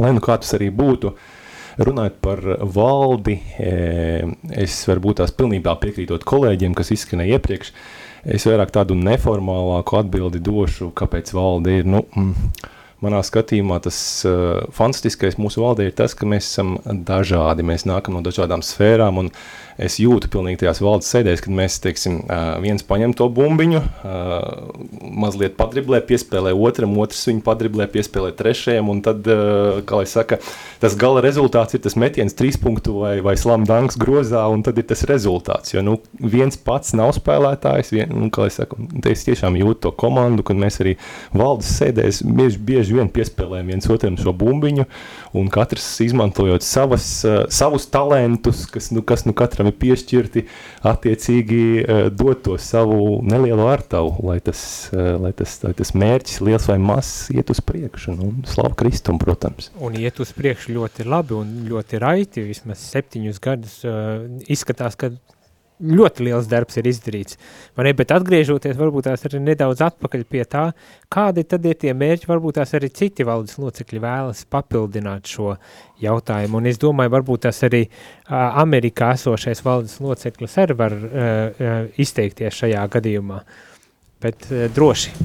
[0.00, 1.14] lai nu kā tas arī būtu.
[1.74, 2.38] Runājot par
[2.70, 3.70] valdi, e,
[4.62, 7.72] es varbūt tās pilnībā piekrītot kolēģiem, kas izskanēja iepriekš,
[8.36, 12.52] es vairāk tādu neformālāku atbildi došu, kāpēc valde ir, nu, mm,
[13.04, 18.16] manā skatījumā tas uh, fantastiskais mūsu valdē ir tas, ka mēs esam dažādi, mēs nākam
[18.16, 19.30] no dažādām sfērām un
[19.80, 22.20] es jūtu pilnīgi tajās valdes sēdēs, kad mēs, teiksim,
[22.62, 23.80] viens paņem to bumbiņu,
[25.24, 29.26] mazliet padriblē, piespēlē otram, otrs viņu padriblē, piespēlē trešajam, un tad,
[29.88, 30.38] kā lai saka,
[30.82, 34.88] tas gala rezultāts ir tas metiens trīs punktu vai, vai slamdanks grozā, un tad ir
[34.90, 38.78] tas rezultāts, jo, nu, viens pats nav spēlētājs, vien, un, kā lai saka,
[39.10, 40.96] es tiešām jūtu to komandu, kad mēs arī
[41.34, 44.86] valdes sēdēs bieži, bieži vien piespēlējam viens otram šo bumbiņu,
[45.34, 47.08] un katrs izmantojot savas,
[47.52, 50.44] savus talentus, kas, nu, kas nu katram katram ir piešķirti
[50.84, 56.40] attiecīgi uh, dot to savu nelielu artavu, lai tas, uh, lai tas, lai tas mērķis
[56.44, 59.70] liels vai mazs iet uz priekšu, nu, slavu Kristum, protams.
[59.80, 65.12] Un iet uz priekšu ļoti labi un ļoti raiti, vismaz septiņus gadus uh, izskatās, ka
[65.82, 67.38] ļoti liels darbs ir izdarīts.
[67.76, 70.64] Man ir, bet atgriežoties varbūt tās arī nedaudz atpakaļ pie tā,
[71.12, 75.54] kādi tad ir tie mērķi, varbūt tās arī citi valdes locekļi vēlas papildināt šo
[76.02, 76.60] jautājumu.
[76.60, 81.80] Un es domāju, varbūt tas arī uh, Amerikā esošais valdes loceklis arī var uh, uh,
[82.00, 83.40] izteikties šajā gadījumā.
[84.22, 85.16] Bet uh, droši.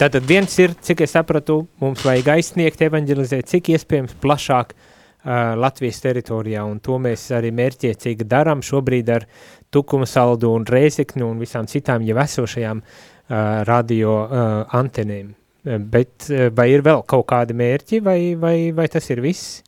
[0.00, 4.88] Tātad viens ir, cik es sapratu, mums vajag aizsniegt, evanģelizēt, cik iespējams plašāk uh,
[5.24, 9.26] Latvijas teritorijā, un to mēs arī mērķiecīgi darām šobrīd ar
[9.72, 15.34] Tukuma saldu un Rēzekni un visām citām jau esošajām uh, radio uh, antenēm.
[15.62, 16.26] Bet
[16.58, 19.60] vai ir vēl kaut kādi mērķi, vai, vai, vai tas ir viss?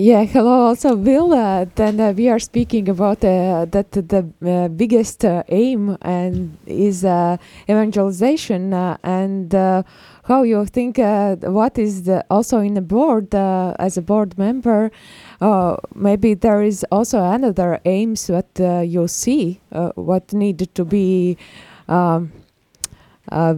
[0.00, 1.34] Yeah, hello also Bill.
[1.34, 6.56] Uh, then uh, we are speaking about uh, that the uh, biggest uh, aim and
[6.66, 7.36] is uh,
[7.68, 9.82] evangelization uh, and uh,
[10.30, 14.38] how you think uh, what is the, also in the board uh, as a board
[14.38, 14.92] member
[15.40, 20.84] uh, maybe there is also another aims that uh, you see uh, what needed to
[20.84, 21.36] be
[21.88, 22.32] um,
[23.32, 23.54] uh,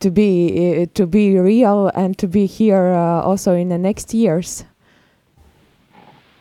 [0.00, 2.92] to be to be real and to be here
[3.24, 4.64] also in the next years.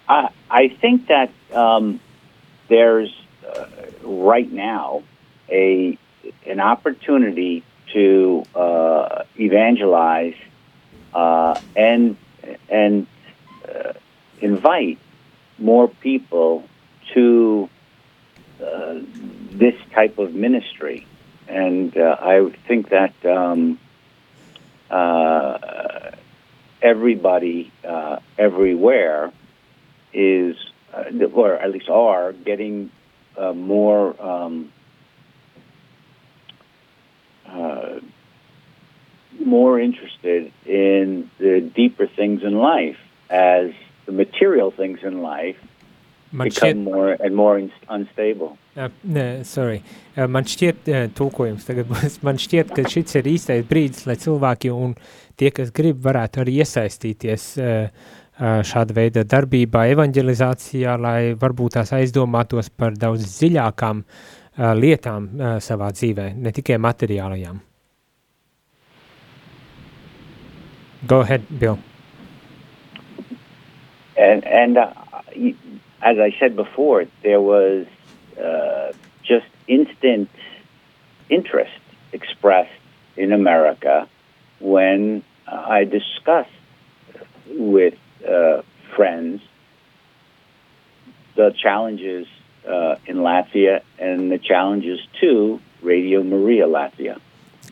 [0.08, 2.00] I, I think that um,
[2.70, 3.12] there's
[4.04, 5.04] right now
[5.50, 5.98] a
[6.46, 7.64] an opportunity
[7.94, 10.36] to uh, evangelize
[11.14, 12.18] uh, and
[12.70, 13.08] and
[13.68, 13.94] uh,
[14.42, 15.00] invite
[15.58, 16.68] more people
[17.14, 17.70] to
[18.62, 19.00] uh,
[19.52, 21.06] this type of ministry,
[21.48, 23.80] and uh, I think that um,
[26.82, 27.72] everybody
[28.38, 29.32] everywhere
[30.14, 30.56] is,
[30.94, 32.92] uh, or at least are, getting
[33.38, 34.72] uh, more um,
[37.54, 38.00] uh,
[39.40, 42.98] more interested in the deeper things in life
[43.30, 43.72] as
[44.06, 45.58] the material things in life
[46.32, 48.58] Man become šķiet, more and more unstable.
[48.76, 49.84] uh, nē, sorry,
[50.18, 54.18] uh, man šķiet, uh, tulkojums tagad būs, man šķiet, ka šis ir īstais brīdis, lai
[54.18, 54.96] cilvēki un
[55.38, 61.94] tie, kas grib, varētu arī iesaistīties uh, uh, šāda veida darbībā, evanģelizācijā, lai varbūt tās
[62.00, 67.62] aizdomātos par daudz dziļākām uh, lietām uh, savā dzīvē, ne tikai materiālajām.
[71.08, 71.80] Go ahead, Bill.
[74.18, 74.94] And and uh,
[76.02, 77.88] as I said before, there was
[78.38, 80.30] uh, just instant
[81.30, 82.72] interest expressed
[83.18, 84.08] in America
[84.60, 86.50] when I discussed
[87.48, 87.96] with
[88.28, 88.62] uh,
[88.96, 89.42] friends
[91.36, 92.28] the challenges
[92.68, 97.20] uh, in Latvia and the challenges to Radio Maria Latvia.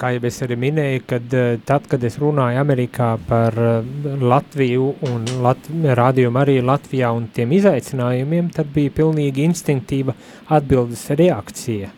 [0.01, 3.89] Kā jau es arī minēju, kad eh, tad, kad es runāju Amerikā par eh,
[4.23, 5.67] Latviju un Lat
[5.99, 10.15] rādījumu arī Latvijā un tiem izaicinājumiem, tad bija pilnīgi instinktīva
[10.49, 11.91] atbildes reakcija.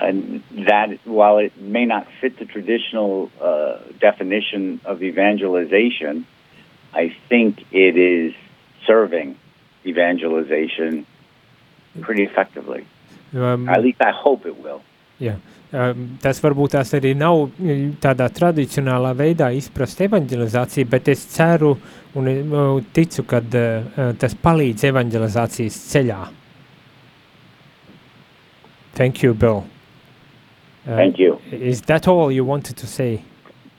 [0.00, 6.26] And that, while it may not fit the traditional uh, definition of evangelization,
[6.92, 8.34] I think it is
[8.86, 9.36] serving
[9.86, 11.04] evangelization
[12.00, 12.84] pretty effectively.
[13.34, 14.80] Um, At least I hope it will.
[15.20, 15.36] jā.
[15.74, 17.48] Um, tas varbūt tās arī nav
[18.02, 21.72] tādā tradicionālā veidā izprast evanģelizāciju, bet es ceru
[22.14, 26.20] un uh, ticu, ka uh, tas palīdz evanģelizācijas ceļā.
[28.94, 29.64] Thank you, Bill.
[30.86, 31.40] Uh, Thank you.
[31.50, 33.24] Is that all you wanted to say?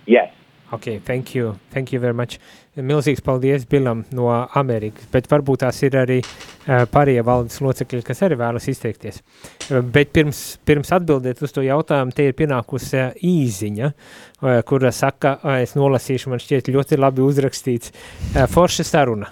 [0.06, 0.34] Yes.
[0.74, 2.40] Ok, thank you, thank you very much.
[2.76, 8.24] Milzīgs paldies Bilam no Amerikas, bet varbūt tās ir arī uh, pārējie valdes locekļi, kas
[8.26, 9.22] arī vēlas izteikties.
[9.70, 14.90] Uh, bet pirms, pirms atbildēt uz to jautājumu, te ir pienākusi uh, īziņa, uh, kura
[14.90, 19.30] saka, uh, es nolasīšu, man šķiet ļoti labi uzrakstīts, uh, forša saruna.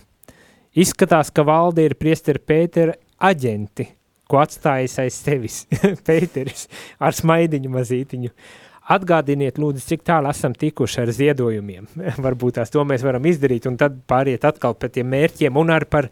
[0.77, 2.93] Izskatās, ka valde ir priesteri Pētera
[3.25, 3.89] aģenti,
[4.29, 5.63] ko atstājis aiz sevis
[6.07, 6.69] Pēteris
[7.01, 8.31] ar smaidiņu mazītiņu.
[8.91, 11.85] Atgādiniet, lūdzu, cik tālu esam tikuši ar ziedojumiem.
[12.25, 15.87] Varbūt tās to mēs varam izdarīt, un tad pāriet atkal pie tiem mērķiem un arī
[15.87, 16.09] par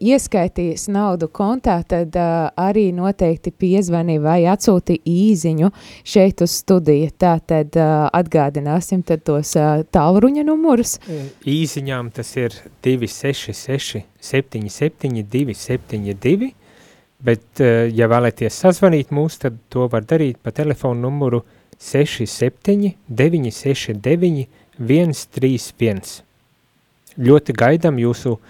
[0.00, 5.68] ieskaitījis naudu kontā, tad uh, arī noteikti piezvani vai atsūti īziņu
[6.00, 7.10] šeit uz studiju.
[7.20, 9.52] Tā tad uh, atgādināsim tad tos
[9.92, 10.96] tālruņa numurus.
[11.44, 12.56] Īziņām tas ir
[12.86, 16.48] 266 77 272,
[17.24, 17.60] bet,
[17.92, 21.44] ja vēlaties sazvanīt mūs, tad to var darīt pa telefonu numuru
[21.76, 26.22] 67 969 131.
[27.14, 28.40] Ļoti gaidām jūsu uh,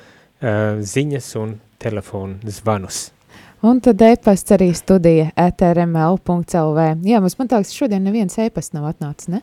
[0.81, 3.11] ziņas un telefonu zvanus.
[3.65, 6.85] Un tad e-pasts arī studija etrml.lv.
[7.09, 9.41] Jā, mums man liekas, šodien neviens e-pasts nav atnācis, ne?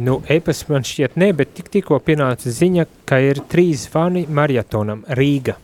[0.00, 5.02] Nu, e-pasts man šķiet ne, bet tik tikko pienāca ziņa, ka ir trīs zvani maratonam
[5.16, 5.56] Rīga.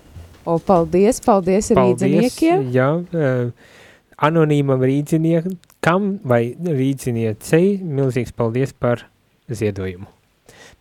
[0.47, 2.67] O, paldies, paldies, paldies rīdziniekiem.
[2.73, 3.73] Jā, uh,
[4.29, 9.05] anonīmam rīdziniekam vai rīdziniecei milzīgs paldies par
[9.53, 10.16] ziedojumu.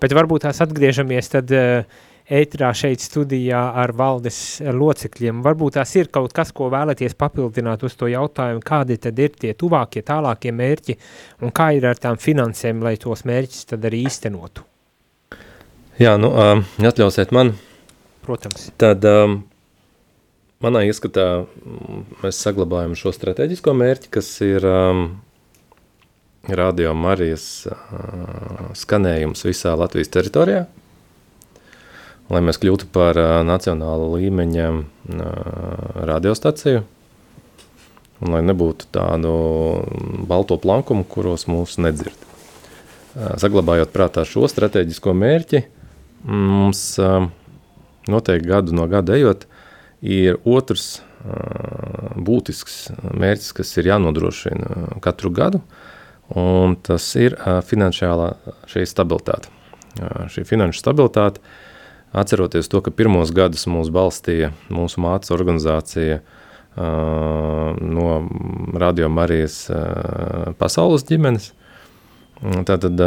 [0.06, 5.41] Bet varbūt tās atgriežamies tad uh, ētrā šeit studijā ar valdes locekļiem.
[5.45, 9.53] Varbūt tās ir kaut kas, ko vēlaties papildināt uz to jautājumu, kādi tad ir tie
[9.58, 10.97] tuvākie, tālākie mērķi
[11.41, 14.66] un kā ir ar tām finansēm, lai tos mērķus tad arī īstenotu.
[16.01, 17.53] Jā, nu, um, atļausiet man.
[18.26, 18.70] Protams.
[18.82, 19.39] Tad um,
[20.62, 21.45] manā ieskatā
[22.24, 25.08] mēs saglabājam šo strateģisko mērķi, kas ir um,
[26.54, 27.78] Radio Marijas uh,
[28.78, 30.66] skanējums visā Latvijas teritorijā,
[32.30, 34.84] lai mēs kļūtu par uh, nacionālu līmeņa uh,
[36.06, 36.84] radiostaciju.
[38.22, 39.32] un lai nebūtu tādu
[40.28, 42.16] balto plankumu, kuros mūs nedzird.
[43.16, 45.62] Saglabājot prātā šo strateģisko mērķi,
[46.24, 46.96] mums
[48.08, 49.46] noteikti gadu no gada ejot,
[50.02, 51.02] ir otrs
[52.16, 55.62] būtisks mērķis, kas ir jānodrošina katru gadu,
[56.34, 58.32] un tas ir finansiālā
[58.72, 59.52] šī stabilitāte.
[60.32, 61.44] Šī finanšu stabilitāte,
[62.16, 66.36] atceroties to, ka pirmos gadus mūs balstīja mūsu mācas organizācija uh,
[67.80, 68.28] no
[68.74, 69.70] Radio Marijas
[70.60, 71.54] pasaules ģimenes.
[72.68, 73.00] Tātad,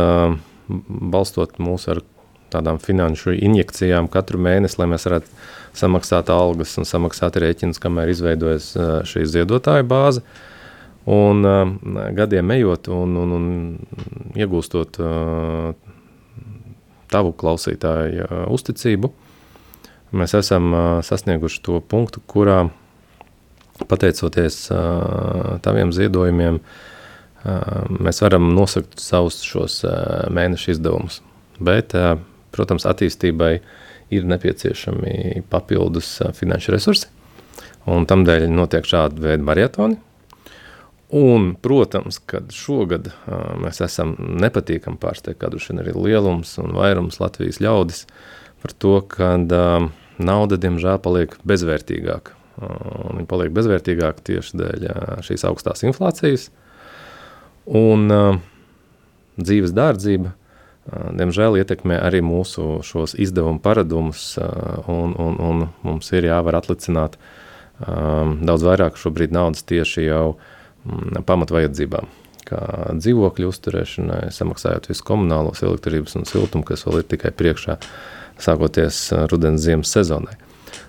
[0.88, 2.00] balstot mūs ar
[2.48, 5.28] tādām finanšu injekcijām katru mēnesi, lai mēs varētu
[5.76, 8.72] samaksāt algas un samaksāt rēķinus, kamēr izveidojas
[9.08, 10.24] šī ziedotāja bāze.
[11.08, 11.46] Un
[12.16, 13.46] gadiem ejot un, un, un
[14.36, 14.98] iegūstot
[17.08, 19.08] tavu klausītāju uzticību,
[20.20, 20.74] mēs esam
[21.06, 22.66] sasnieguši to punktu, kurā
[23.86, 31.20] pateicoties uh, taviem ziedojumiem, uh, mēs varam nosakt savus šos uh, mēnešu izdevumus.
[31.62, 32.16] Bet, uh,
[32.54, 33.52] protams, attīstībai
[34.14, 37.10] ir nepieciešami papildus uh, finanšu resursi,
[37.88, 40.00] un tam dēļ notiek šādi veidi marietoni.
[41.08, 47.16] Un, protams, kad šogad uh, mēs esam nepatīkami pārsteigti, kādu šodien arī lielums un vairums
[47.22, 48.04] Latvijas ļaudis
[48.60, 49.88] par to, ka uh,
[50.20, 54.86] nauda, diemžēl, paliek bezvērtīgāka un viņi paliek bezvērtīgāki tieši dēļ
[55.26, 56.48] šīs augstās inflācijas.
[57.78, 58.38] Un uh,
[59.38, 62.80] dzīves dārdzība, uh, diemžēl, ietekmē arī mūsu
[63.20, 69.66] izdevumu paradumus, uh, un, un, un mums ir jāvar atlicināt um, daudz vairāk šobrīd naudas
[69.68, 70.46] tieši jau um,
[71.28, 72.10] pamatvajadzībām,
[72.48, 72.60] kā
[72.98, 77.78] dzīvokļu uzturēšanai, samaksājot visu komunālos elektrības un siltumu, kas vēl ir tikai priekšā,
[78.42, 80.38] sākoties rudens ziemas sezonai.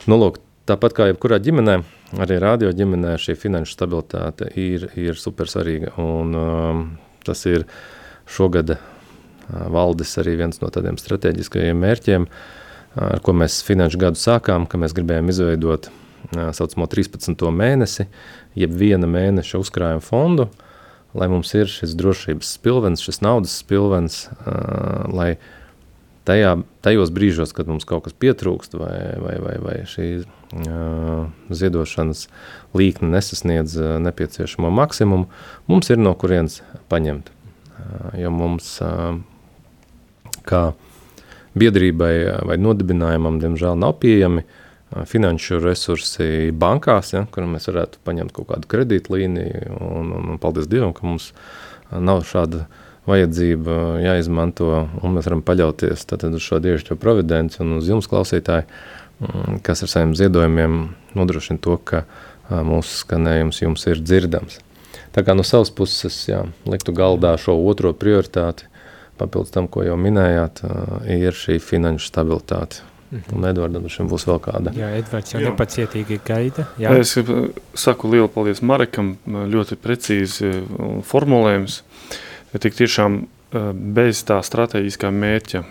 [0.08, 0.40] Nu, lūk,
[0.70, 1.80] Tāpat kā jebkurā ģimenē,
[2.22, 5.96] arī radio ģimenē šī finanšu stabilitāte ir, ir super svarīga.
[5.98, 6.84] Un, um,
[7.26, 7.66] tas ir
[8.30, 8.84] šogad uh,
[9.50, 12.28] valdes arī viens no tādiem strateģiskajiem mērķiem,
[13.02, 15.98] ar ko mēs finanšu gadu sākām, ka mēs gribējām izveidot uh,
[16.56, 17.46] saucamo 13.
[17.52, 18.08] mēnesi,
[18.60, 20.50] jeb viena mēneša uzkrājuma fondu,
[21.18, 25.32] lai mums ir šis drošības spilvens, šis naudas spilvens, uh, lai
[26.30, 30.10] tajā, tajos brīžos, kad mums kaut kas pietrūkst vai, vai, vai, vai šī
[31.54, 32.26] ziedošanas
[32.78, 35.28] līkne nesasniedz nepieciešamo maksimumu,
[35.70, 37.30] mums ir no kurienes paņemt.
[38.18, 38.72] Jo mums,
[40.50, 40.64] kā
[41.60, 42.14] biedrībai
[42.50, 44.46] vai nodibinājumam, diemžēl nav pieejami
[45.10, 50.70] finanšu resursi bankās, ja, kur mēs varētu paņemt kaut kādu kredītlīniju, un, un, un paldies
[50.70, 51.32] Dievam, ka mums
[51.94, 52.66] nav šāda
[53.10, 54.72] vajadzība jāizmanto,
[55.02, 58.68] un mēs varam paļauties uz šo dievišķo providenci un uz jums, klausītāji,
[59.66, 60.82] kas ar saviem ziedojumiem
[61.18, 62.04] nodrošina to, ka
[62.50, 64.60] mūsu skanējums jums ir dzirdams.
[65.14, 68.70] Tā kā no savas puses jā, liktu galdā šo otro prioritāti,
[69.20, 70.62] papildus tam, ko jau minējāt,
[71.10, 72.89] ir šī finanšu stabilitāte.
[73.10, 73.34] Mhm.
[73.36, 74.74] Un Edvardam šim būs vēl kāda.
[74.78, 75.50] Jā, Edvards jau jā.
[75.50, 76.68] nepacietīgi gaida.
[76.78, 76.94] Jā.
[77.00, 77.16] Es
[77.74, 80.54] saku lielu paldies Marekam, ļoti precīzi
[81.10, 81.82] formulējums.
[82.60, 85.64] Tik tiešām Eh, bez tā strateģiskā mērķa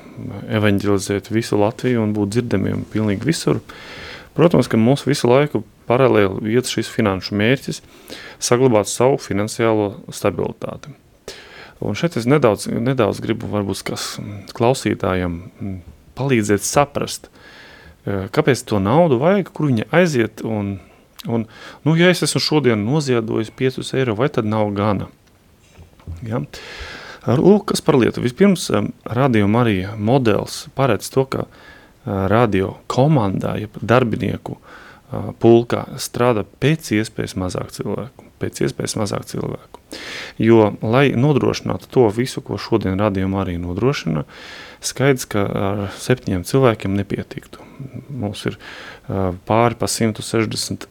[0.59, 3.61] evanģelizēt visu Latviju un būt dzirdamiem pilnīgi visur.
[4.35, 7.79] Protams, ka mums visu laiku paralēli iet šis finanšu mērķis
[8.43, 10.91] saglabāt savu finansiālo stabilitāti.
[11.79, 14.09] Un šeit es nedaudz, nedaudz gribu varbūt kas
[14.59, 15.39] klausītājiem
[16.19, 17.31] palīdzēt saprast,
[18.05, 20.77] eh, kāpēc to naudu vajag, kur viņa aiziet un,
[21.27, 21.49] un
[21.85, 25.09] nu, ja es esmu šodien noziedojis 5 eiro, vai tad nav gana?
[26.27, 26.43] Ja?
[26.43, 26.99] Uh,
[27.37, 28.23] Lūk, kas par lietu.
[28.25, 28.71] Vispirms
[29.05, 31.45] radio Marija modelis paredz to, ka
[32.05, 34.57] radio komandā, ja darbinieku
[35.43, 38.25] pulkā strādā pēc iespējas mazāk cilvēku.
[38.39, 39.83] Pēc iespējas mazāk cilvēku.
[40.41, 44.25] Jo, lai nodrošinātu to visu, ko šodien radījumā arī nodrošina,
[44.85, 47.65] skaidrs, ka ar septiņiem cilvēkiem nepietiktu.
[48.11, 48.59] Mums ir
[49.49, 50.89] pāri pa 160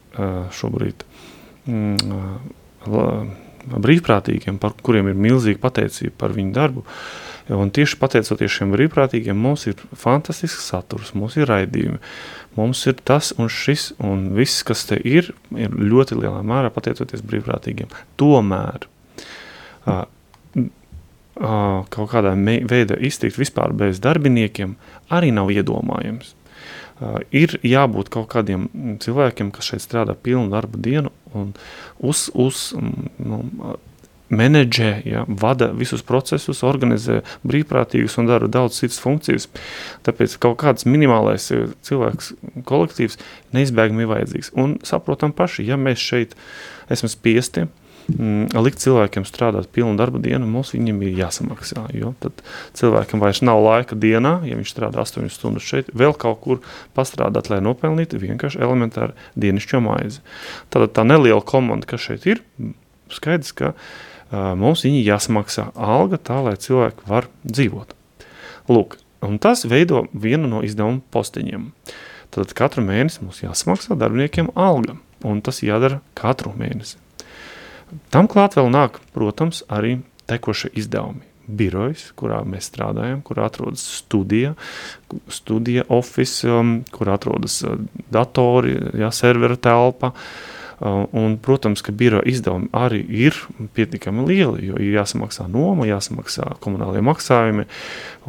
[0.58, 1.04] šobrīd
[1.68, 2.24] mm,
[3.68, 6.84] brīvprātīgiem, par kuriem ir milzīga pateicība par viņu darbu.
[7.54, 12.00] Un tieši pateicoties šiem brīvprātīgiem, mums ir fantastisks saturs, mums ir raidījumi,
[12.58, 17.24] mums ir tas un šis, un viss, kas te ir, ir ļoti lielā mērā pateicoties
[17.24, 17.92] brīvprātīgiem.
[18.20, 20.04] Tomēr uh,
[21.38, 22.34] kaut kādā
[22.68, 24.74] veidā iztikt vispār bez darbiniekiem
[25.14, 26.34] arī nav iedomājams.
[26.98, 28.66] Uh, ir jābūt kaut kādiem
[29.02, 31.52] cilvēkiem, kas šeit strādā pilnu darba dienu un
[32.02, 33.44] uz, uz, nu,
[34.28, 39.46] menedžē, ja, vada visus procesus, organizē brīvprātīgus un dara daudz citas funkcijas.
[40.04, 41.48] Tāpēc kaut kāds minimālais
[41.86, 42.34] cilvēks
[42.68, 43.18] kolektīvs
[43.56, 44.52] neizbēgami ir vajadzīgs.
[44.58, 46.34] Un saprotam paši, ja mēs šeit
[46.92, 52.40] esam spiesti mm, likt cilvēkiem strādāt pilnu darba dienu, mums viņiem ir jāsamaksā, jo tad
[52.78, 56.62] cilvēkam vairs nav laika dienā, ja viņš strādā 8 stundas šeit, vēl kaut kur
[56.96, 60.22] pastrādāt, lai nopelnītu vienkārši elementāri dienišķo maizi.
[60.72, 62.40] Tātad tā neliela komanda, kas šeit ir,
[63.12, 67.92] skaidrs, ka uh, mums viņi jāsamaksā alga tā, lai cilvēki var dzīvot.
[68.72, 71.68] Lūk, un tas veido vienu no izdevuma posteņiem.
[72.32, 76.96] Tad katru mēnesi mums jāsamaksā darbiniekiem alga, un tas jādara katru mēnesi.
[78.12, 79.98] Tam klāt vēl nāk, protams, arī
[80.30, 81.24] tekošie izdevumi.
[81.48, 84.52] Birojas, kurā mēs strādājam, kur atrodas studija,
[85.32, 87.78] studija office, um, kur atrodas uh,
[88.12, 90.12] datori, jā, servera telpa,
[90.78, 93.34] Uh, un, protams, ka biroja izdevumi arī ir
[93.74, 97.64] pietiekami lieli, jo ir jāsamaksā noma, jāsamaksā komunālie maksājumi.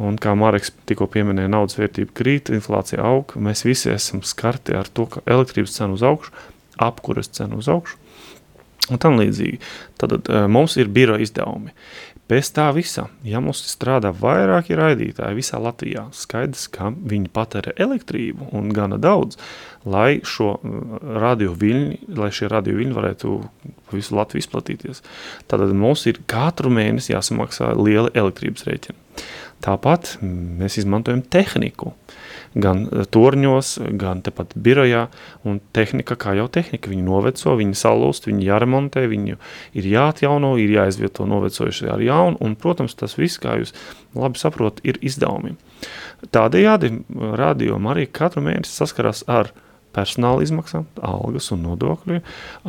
[0.02, 3.36] Un, kā Marks tikko pieminēja, naudas vērtība krīt, inflācija aug.
[3.38, 6.34] Mēs visi esam skarti ar to, ka elektrības cena uz augšu,
[6.90, 7.99] apkuras cena uz augšu.
[8.88, 9.58] Un tam līdzīgi.
[10.00, 11.74] Tad uh, mums ir biroja izdevumi.
[12.30, 18.52] Bez tā visa, ja mums strādā vairāki raidītāji visā Latvijā, skaidrs, ka viņi patērē elektrību
[18.54, 19.38] un gana daudz,
[19.82, 23.36] lai šo uh, radio viļņi, lai šie radio viļņi varētu
[23.92, 25.04] visu Latviju izplatīties.
[25.50, 29.26] Tātad mums ir katru mēnesi jāsamaksā liela elektrības rēķina.
[29.60, 31.92] Tāpat mēs izmantojam tehniku.
[31.92, 32.18] Uh,
[32.54, 35.06] gan eh, torņos, gan tepat birojā,
[35.46, 39.38] un tehnika, kā jau tehnika, viņi noveco, viņi salūst, viņi jāremontē, viņu
[39.78, 43.74] ir jāatjauno, ir jāizvieto novecojuši ar jaunu, un, protams, tas viss, kā jūs
[44.18, 45.56] labi saprotat, ir izdevumi.
[46.34, 46.92] Tādējādi
[47.40, 49.52] rādījuma arī katru mēnesi saskarās ar
[49.94, 52.20] personāla izmaksām, algas un nodokļi,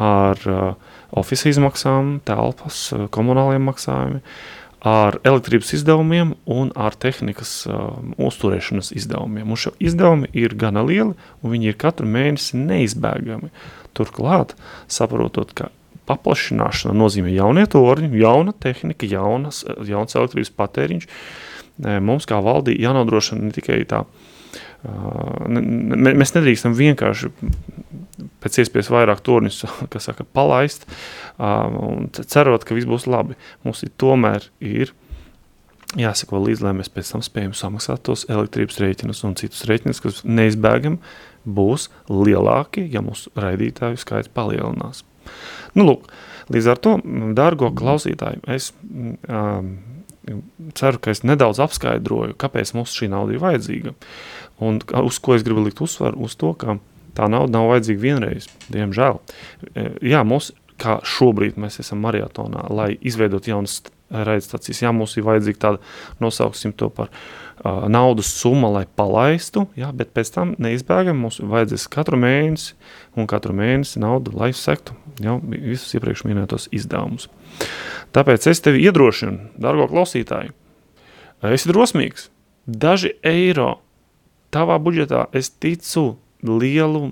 [0.01, 4.23] ar uh, ofisa izmaksām, telpas, komunāliem maksājumiem,
[4.81, 9.45] ar elektrības izdevumiem un ar tehnikas um, uzturēšanas izdevumiem.
[9.49, 13.51] Mums šie izdevumi ir gana lieli, un viņi ir katru mēnesi neizbēgami.
[13.97, 14.55] Turklāt,
[14.89, 15.69] saprotot, ka
[16.09, 21.07] paplašināšana nozīmē jaunie torņi, jauna tehnika, jaunas, jauns elektrības patēriņš,
[22.01, 24.30] mums kā valdī jānodrošina ne tikai tā, uh,
[24.81, 27.29] mēs nedrīkstam vienkārši
[28.41, 29.63] pēc iespējas vairāk torņus,
[30.07, 30.87] saka, palaist,
[31.37, 33.37] un cerot, ka viss būs labi.
[33.65, 34.93] Mums ir tomēr ir
[35.99, 40.23] jāsako līdzi, lai mēs pēc tam spējam samaksāt tos elektrības rēķinus un citus rēķinus, kas
[40.23, 40.97] neizbēgam
[41.45, 45.03] būs lielāki, ja mūsu raidītāju skaits palielinās.
[45.75, 46.07] Nu, lūk,
[46.53, 46.97] līdz ar to,
[47.37, 49.73] dārgo klausītāji, es um,
[50.77, 53.95] ceru, ka es nedaudz apskaidroju, kāpēc mums šī nauda ir vajadzīga.
[54.61, 56.21] Un uz ko es gribu likt uzsvaru?
[56.27, 56.77] Uz to, ka
[57.17, 59.19] Tā nauda nav vajadzīga vienreiz, diemžēl.
[59.75, 60.51] E, jā, mums,
[60.81, 63.81] kā šobrīd mēs esam maratonā, lai izveidot jaunas
[64.11, 65.81] raidstacijas, jā, mums ir vajadzīga tāda,
[66.23, 71.87] nosauksim to par uh, naudas summa, lai palaistu, jā, bet pēc tam neizbēgam mums vajadzēs
[71.91, 72.73] katru mēnesi
[73.15, 77.29] un katru mēnesi naudu, lai sektu jau visus iepriekš minētos izdevumus.
[78.15, 80.51] Tāpēc es tevi iedrošinu, dargo klausītāji,
[81.47, 82.27] esi drosmīgs,
[82.67, 83.77] daži eiro
[84.53, 87.11] tavā budžetā, es ticu, lielu,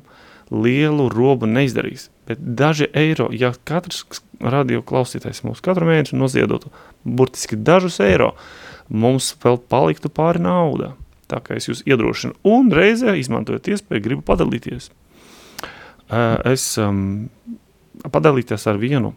[0.51, 2.09] lielu robu neizdarīs.
[2.29, 4.03] Bet daži eiro, ja katrs
[4.39, 6.69] radio klausītājs mums katru mēnesi noziedotu
[7.03, 8.35] burtiski dažus eiro,
[8.89, 10.93] mums vēl paliktu pāri naudā.
[11.29, 14.89] Tā kā es jūs iedrošinu un reizē izmantojot iespēju, gribu padalīties.
[16.49, 17.29] Es um,
[18.09, 19.13] padalīties ar vienu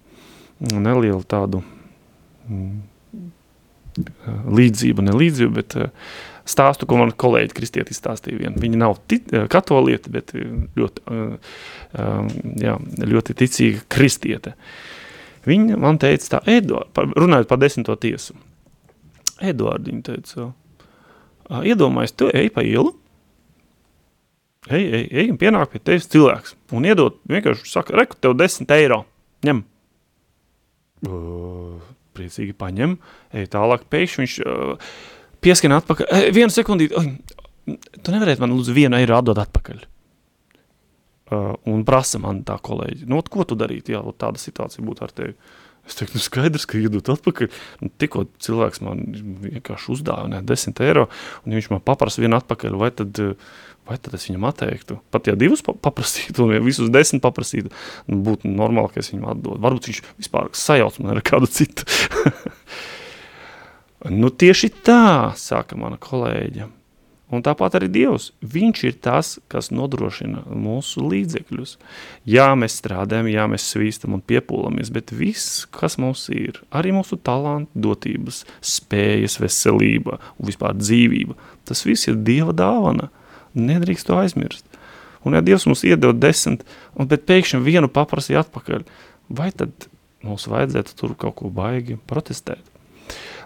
[0.61, 1.63] nelielu tādu
[2.49, 2.81] mm,
[3.99, 6.13] līdzību, ne līdzību, bet uh,
[6.49, 8.41] stāstu, ko man kolēģi kristieti izstāstīja.
[8.41, 8.57] Vien.
[8.61, 11.61] Viņa nav eh, katolieta, bet eh, ļoti, eh,
[12.63, 12.79] jā,
[13.13, 14.57] ļoti ticīga kristiete.
[15.47, 18.37] Viņa man teica tā, Eduard, runājot par desmito tiesu.
[19.43, 20.51] Eduard, viņa teica,
[21.67, 22.93] iedomājies, tu ej pa ielu,
[24.71, 28.71] ej, ej, ej un pienāk pie tevis cilvēks un iedot, vienkārši saka, reku, tev 10
[28.79, 29.03] eiro,
[29.43, 29.65] ņem.
[31.03, 31.83] Uh,
[32.17, 32.97] priecīgi paņem,
[33.39, 34.93] ej tālāk, pēkšņi viņš uh,
[35.45, 36.09] pieskan atpakaļ.
[36.09, 39.83] E, vienu sekundīti, oh, tu nevarētu man lūdzu vienu eiro atdot atpakaļ.
[41.33, 45.15] Uh, un prasa man tā kolēģi, nu, ko tu darītu, ja tāda situācija būtu ar
[45.17, 45.37] tevi.
[45.89, 47.51] Es teiktu, nu skaidrs, ka iedot atpakaļ.
[47.83, 49.03] Nu, tikko cilvēks man
[49.43, 51.09] vienkārši uzdāvināja 10 eiro,
[51.43, 53.19] un ja viņš man paprasa vienu atpakaļ, vai tad,
[53.91, 55.01] vai tad es viņam atteiktu?
[55.15, 57.75] Pat ja divus paprasītu, un ja visus desmit paprasītu,
[58.07, 59.59] nu, būtu normāli, ka es viņam atdodu.
[59.67, 61.89] Varbūt viņš vispār sajauc man ar kādu citu.
[64.11, 66.65] Nu, tieši tā, saka mana kolēģe.
[67.33, 71.79] Un tāpat arī Dievs, viņš ir tas, kas nodrošina mūsu līdzekļus.
[72.29, 77.17] Jā, mēs strādājam, jā, mēs svīstam un piepūlamies, bet viss, kas mums ir, arī mūsu
[77.25, 83.09] talanti, dotības, spējas, veselība un vispār dzīvība, tas viss ir Dieva dāvana.
[83.57, 84.69] Nedrīkst to aizmirst.
[85.25, 86.67] Un ja Dievs mums iedod desmit,
[86.99, 88.85] un bet pēkšņi vienu paprasīja atpakaļ,
[89.33, 89.89] vai tad
[90.27, 92.72] mums vajadzētu tur kaut ko baigi protestēt?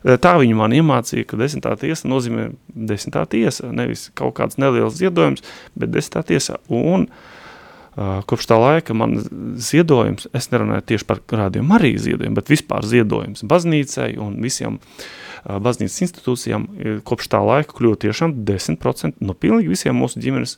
[0.06, 5.42] Tā viņi man iemācīja, ka desmitā tiesa nozīmē desmitā tiesa, nevis kaut kāds neliels ziedojums,
[5.74, 6.60] bet desmitā tiesa.
[6.70, 9.16] Un uh, kopš tā laika man
[9.58, 15.58] ziedojums, es nerunāju tieši par rādījumu arī ziedojumu, bet vispār ziedojums baznīcai un visiem uh,
[15.58, 16.70] baznīcas institūcijām
[17.08, 20.54] kopš tā laika kļūst tiešām 10% no pilnīgi visiem mūsu ģimenes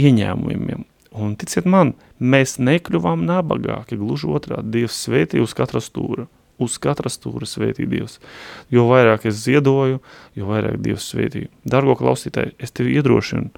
[0.00, 0.88] ieņēmumiem.
[1.20, 7.10] Un ticiet man, mēs nekļuvām nabagāki, gluži otrādi, Dievs svētī uz katra stūra uz katra
[7.12, 8.18] stūra svētī Dievs.
[8.72, 10.00] Jo vairāk es ziedoju,
[10.36, 11.46] jo vairāk Dievs svētī.
[11.64, 13.50] Dargo klausītāji, es tevi iedrošinu,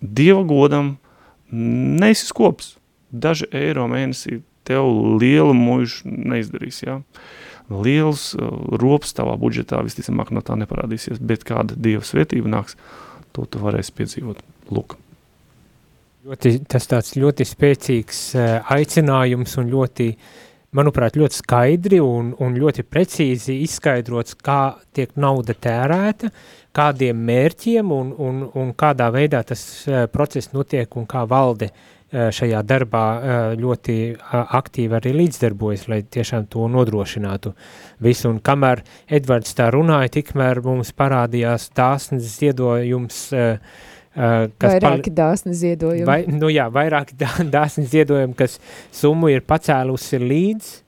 [0.00, 0.96] Dieva godam
[1.50, 2.76] neesi skops.
[3.08, 4.86] Daži eiro mēnesī tev
[5.18, 7.00] lielu muižu neizdarīs, jā.
[7.68, 8.48] Liels uh,
[8.80, 12.76] rops tavā budžetā visticamāk no tā neparādīsies, bet kāda Dieva svētība nāks,
[13.36, 14.40] to tu varēsi piedzīvot.
[14.72, 14.98] Lūk.
[16.28, 20.47] Ļoti, tas tāds ļoti spēcīgs uh, aicinājums un ļoti uh,
[20.78, 26.30] manuprāt, ļoti skaidri un, un ļoti precīzi izskaidrots, kā tiek nauda tērēta,
[26.78, 32.28] kādiem mērķiem un, un, un kādā veidā tas uh, process notiek un kā valde uh,
[32.34, 33.98] šajā darbā uh, ļoti
[34.30, 37.54] aktīvi arī līdzdarbojas, lai tiešām to nodrošinātu
[38.04, 38.30] visu.
[38.30, 38.84] Un kamēr
[39.18, 43.86] Edvards tā runāja, tikmēr mums parādījās dāsnes ziedojums uh,
[44.18, 46.02] Uh, vairāki dāsni ziedojumi.
[46.08, 48.58] Vai, nu jā, vairāki dā, dāsni ziedojumi, kas
[48.90, 50.82] summu ir pacēlusi līdz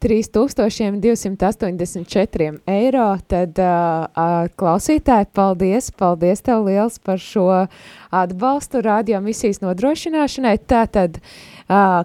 [0.00, 3.18] 3284 eiro.
[3.28, 7.68] Tad, uh, klausītāji, paldies, paldies tev liels par šo
[8.08, 10.56] atbalstu radio misijas nodrošināšanai.
[10.64, 12.02] Tātad, uh, uh,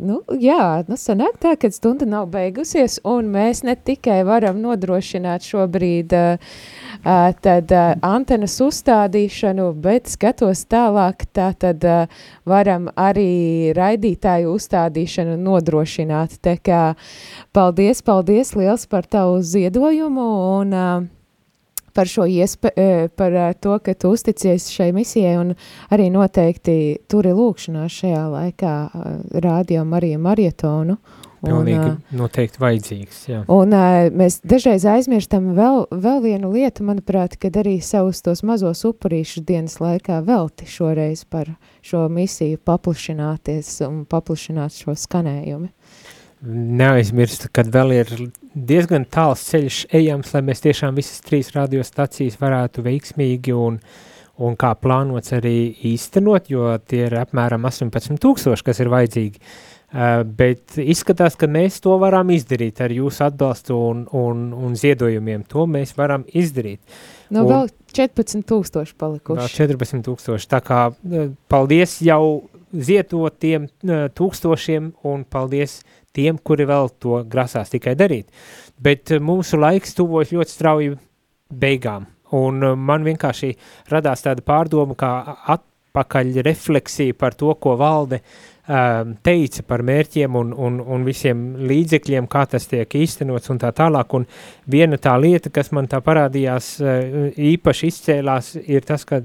[0.00, 5.44] nu, jā, nu, sanāk tā, ka stunda nav beigusies, un mēs ne tikai varam nodrošināt
[5.46, 6.56] šobrīd uh,
[7.44, 7.72] tad
[8.04, 11.84] antenas uzstādīšanu, bet skatos tālāk, tā tad
[12.48, 16.40] varam arī raidītāju uzstādīšanu nodrošināt.
[16.44, 16.82] Tā kā
[17.56, 20.28] paldies, paldies liels par tavu ziedojumu
[20.58, 20.76] un
[22.00, 25.54] par šo iespēju, par to, ka tu uzticies šai misijai un
[25.92, 26.76] arī noteikti
[27.10, 28.76] turi lūkšanās šajā laikā
[29.44, 30.96] rādio Marija Marietonu.
[31.40, 33.38] Pilnīgi un, noteikti vajadzīgs, jā.
[33.52, 33.72] Un
[34.16, 39.78] mēs dažreiz aizmirstam vēl, vēl vienu lietu, manuprāt, kad arī savus tos mazos upurīšus dienas
[39.80, 41.48] laikā velti šoreiz par
[41.84, 45.70] šo misiju paplašināties un paplašināt šo skanējumu.
[46.46, 48.12] Neaizmirst, kad vēl ir
[48.54, 53.76] diezgan tāls ceļš ejams, lai mēs tiešām visas trīs radiostacijas varētu veiksmīgi un,
[54.40, 59.40] un kā plānots arī īstenot, jo tie ir apmēram 18 tūkstoši, kas ir vajadzīgi.
[59.40, 64.76] Uh, Uh, bet izskatās, ka mēs to varam izdarīt ar jūsu atbalstu un, un, un
[64.78, 65.42] ziedojumiem.
[65.50, 66.78] To mēs varam izdarīt.
[67.34, 69.40] No un, vēl 14,000 palikuši.
[69.42, 70.46] Vēl 14,000.
[70.52, 70.78] Tā kā
[71.50, 72.22] paldies jau
[72.70, 73.66] zietotiem
[74.14, 75.80] tūkstošiem un paldies
[76.16, 78.28] tiem, kuri vēl to grasās tikai darīt.
[78.80, 80.94] Bet mūsu laiks tuvojas ļoti strauji
[81.50, 82.06] beigām.
[82.36, 83.54] Un man vienkārši
[83.90, 85.10] radās tāda pārdoma, kā
[85.56, 91.38] atpakaļ refleksija par to, ko valde uh, Um, teica par mērķiem un, un, un visiem
[91.66, 94.12] līdzekļiem, kā tas tiek īstenots un tā tālāk.
[94.14, 94.26] Un
[94.70, 99.18] viena tā lieta, kas man tā parādījās uh, īpaši izcēlās, ir tas, ka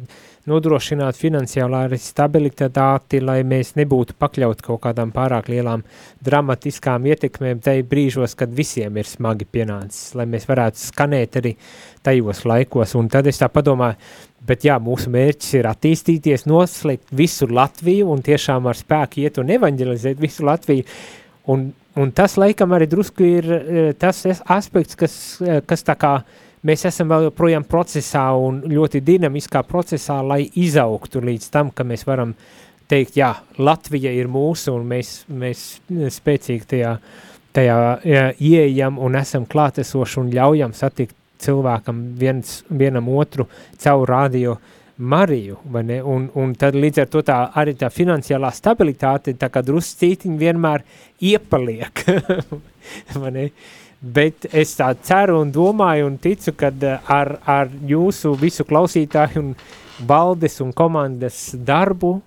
[0.49, 5.85] nodrošināt finansiālā stabilitāti, lai mēs nebūtu pakļaut kaut kādām pārāk lielām
[6.25, 11.55] dramatiskām ietekmēm tai brīžos, kad visiem ir smagi pienācis, lai mēs varētu skanēt arī
[12.05, 12.95] tajos laikos.
[12.99, 13.97] Un tad es tā padomāju,
[14.45, 19.49] Bet jā, mūsu mērķis ir attīstīties, noslēgt visu Latviju un tiešām ar spēku iet un
[19.55, 20.85] evanģelizēt visu Latviju.
[21.49, 26.13] Un, un tas laikam arī drusku ir e, tas aspekts, kas, e, kas tā kā
[26.65, 32.05] mēs esam vēl joprojām procesā un ļoti dinamiskā procesā, lai izaugtu līdz tam, ka mēs
[32.07, 32.33] varam
[32.89, 35.65] teikt, jā, Latvija ir mūsu un mēs, mēs
[36.17, 36.95] spēcīgi tajā,
[37.55, 43.47] tajā jā, ieejam un esam klātesoši un ļaujam satikt cilvēkam viens, vienam otru
[43.81, 44.57] caur radio
[44.95, 45.97] Mariju, vai ne?
[46.07, 50.85] Un, un tad līdz ar to tā arī tā finansiālā stabilitāte tā kā druscītiņi vienmēr
[51.33, 52.05] iepaliek,
[53.21, 53.49] vai ne?
[54.01, 59.41] Bet es tā ceru un domāju un ticu, ka eh, ar, ar jūsu visu klausītāju
[59.41, 59.53] un
[60.05, 62.19] baldes un komandas darbu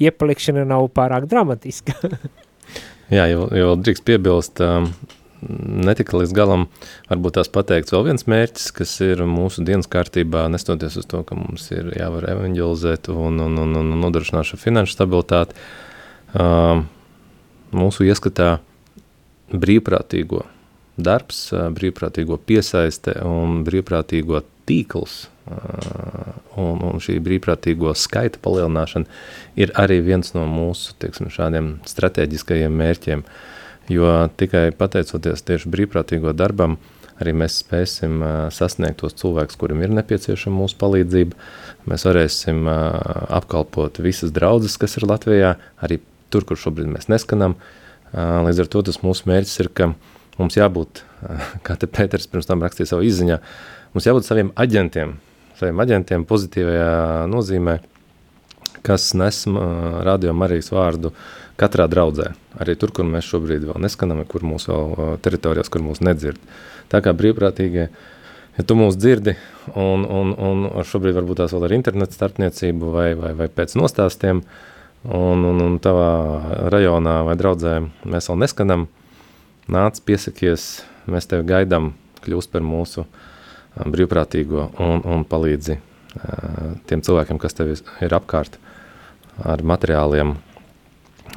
[0.00, 1.94] iepalikšana nav pārāk dramatiska.
[3.14, 4.86] Jā, jo, jo drīkst piebilst, um,
[5.84, 6.64] netika līdz galam
[7.10, 11.36] varbūt tās pateikts vēl viens mērķis, kas ir mūsu dienas kārtībā, nestoties uz to, ka
[11.36, 15.58] mums ir jāvar evanģelizēt un, un, un, un nodrošināt šo finanšu stabilitāti.
[16.34, 16.86] Uh,
[17.76, 18.56] mūsu ieskatā
[19.52, 20.44] brīvprātīgo
[20.96, 25.24] darbs, brīvprātīgo piesaiste un brīvprātīgo tīkls
[26.56, 29.04] un, un šī brīvprātīgo skaita palielināšana
[29.60, 33.24] ir arī viens no mūsu teiksim, šādiem strateģiskajiem mērķiem.
[33.92, 36.78] Jo tikai pateicoties tieši brīvprātīgo darbam,
[37.20, 38.22] arī mēs spēsim
[38.54, 41.36] sasniegt tos cilvēkus, kuriem ir nepieciešama mūsu palīdzība.
[41.92, 46.00] Mēs varēsim apkalpot visas draudzes, kas ir Latvijā, arī
[46.32, 47.58] tur, kur šobrīd mēs neskanam.
[48.14, 49.90] Līdz ar to tas mūsu mērķis ir, ka
[50.38, 51.02] mums jābūt,
[51.66, 53.40] kā te Pēters pirms tam rakstīja savu izziņā,
[53.94, 55.16] mums jābūt saviem aģentiem,
[55.58, 56.92] saviem aģentiem pozitīvajā
[57.30, 57.80] nozīmē,
[58.84, 59.44] kas nes
[60.06, 61.14] radio Marijas vārdu
[61.58, 62.32] katrā draudzē.
[62.60, 66.38] Arī tur, kur mēs šobrīd vēl neskanam, kur mūsu vēl teritorijās, kur mūs nedzird.
[66.92, 67.88] Tā kā brīvprātīgie,
[68.58, 69.34] ja tu mūs dzirdi,
[69.72, 74.44] un, un, un šobrīd varbūt tās vēl ar internetu starpniecību vai, vai, vai pēc nostāstiem,
[75.04, 77.76] un, un, un tavā rajonā vai draudzē
[78.08, 78.88] mēs vēl neskanam,
[79.68, 81.92] nāc piesakies, mēs tevi gaidām,
[82.24, 83.22] kļūst par mūsu uh,
[83.82, 85.78] brīvprātīgo un, un palīdzi
[86.86, 88.58] tiem cilvēkiem, kas tev ir apkārt
[89.42, 90.36] ar materiāliem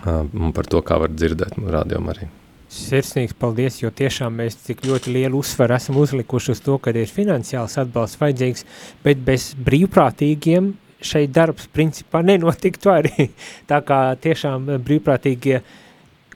[0.06, 2.28] un par to, kā var dzirdēt rādījumu arī.
[2.70, 7.10] Sirsnīgs paldies, jo tiešām mēs tik ļoti lielu uzsvaru esam uzlikuši uz to, ka ir
[7.10, 8.66] finansiāls atbalsts vajadzīgs,
[9.06, 13.30] bet bez brīvprātīgiem šeit darbs principā nenotiktu arī.
[13.70, 15.62] Tā kā tiešām brīvprātīgie,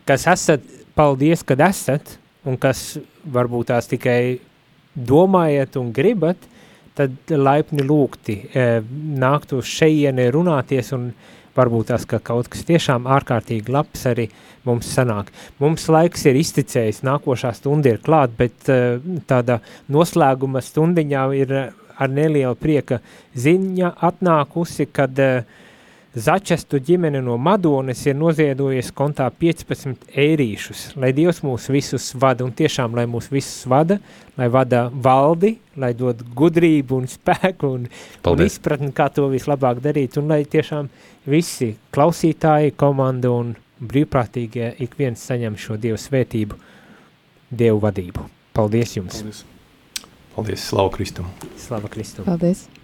[0.07, 2.99] kas esat, paldies, kad esat, un kas
[3.31, 4.39] varbūt tās tikai
[4.95, 6.49] domājat un gribat,
[6.97, 8.65] tad laipni lūgti e,
[9.21, 11.11] nākt uz šeieni runāties un
[11.55, 14.27] varbūt tas, ka kaut kas tiešām ārkārtīgi labs arī
[14.67, 15.31] mums sanāk.
[15.59, 18.99] Mums laiks ir izticējis, nākošā stunda ir klāt, bet e,
[19.29, 21.55] tāda noslēguma stundiņā ir
[22.01, 22.99] ar nelielu prieka
[23.37, 25.59] ziņa atnākusi, kad uh,
[26.11, 32.51] Začestu ģimene no Madonas ir noziedojies kontā 15 eirīšus, lai Dievs mūs visus vada, un
[32.51, 33.95] tiešām, lai mūs visus vada,
[34.35, 37.85] lai vada valdi, lai dod gudrību un spēku un,
[38.27, 40.89] un izpratni, kā to vislabāk darīt, un lai tiešām
[41.31, 46.59] visi klausītāji, komanda un brīvprātīgie ik viens saņem šo Dievu svētību,
[47.55, 48.27] Dievu vadību.
[48.51, 49.23] Paldies jums!
[49.23, 49.45] Paldies!
[50.35, 51.25] Paldies, slavu Kristum!
[51.57, 52.25] Slava Kristum!
[52.25, 52.80] Paldies!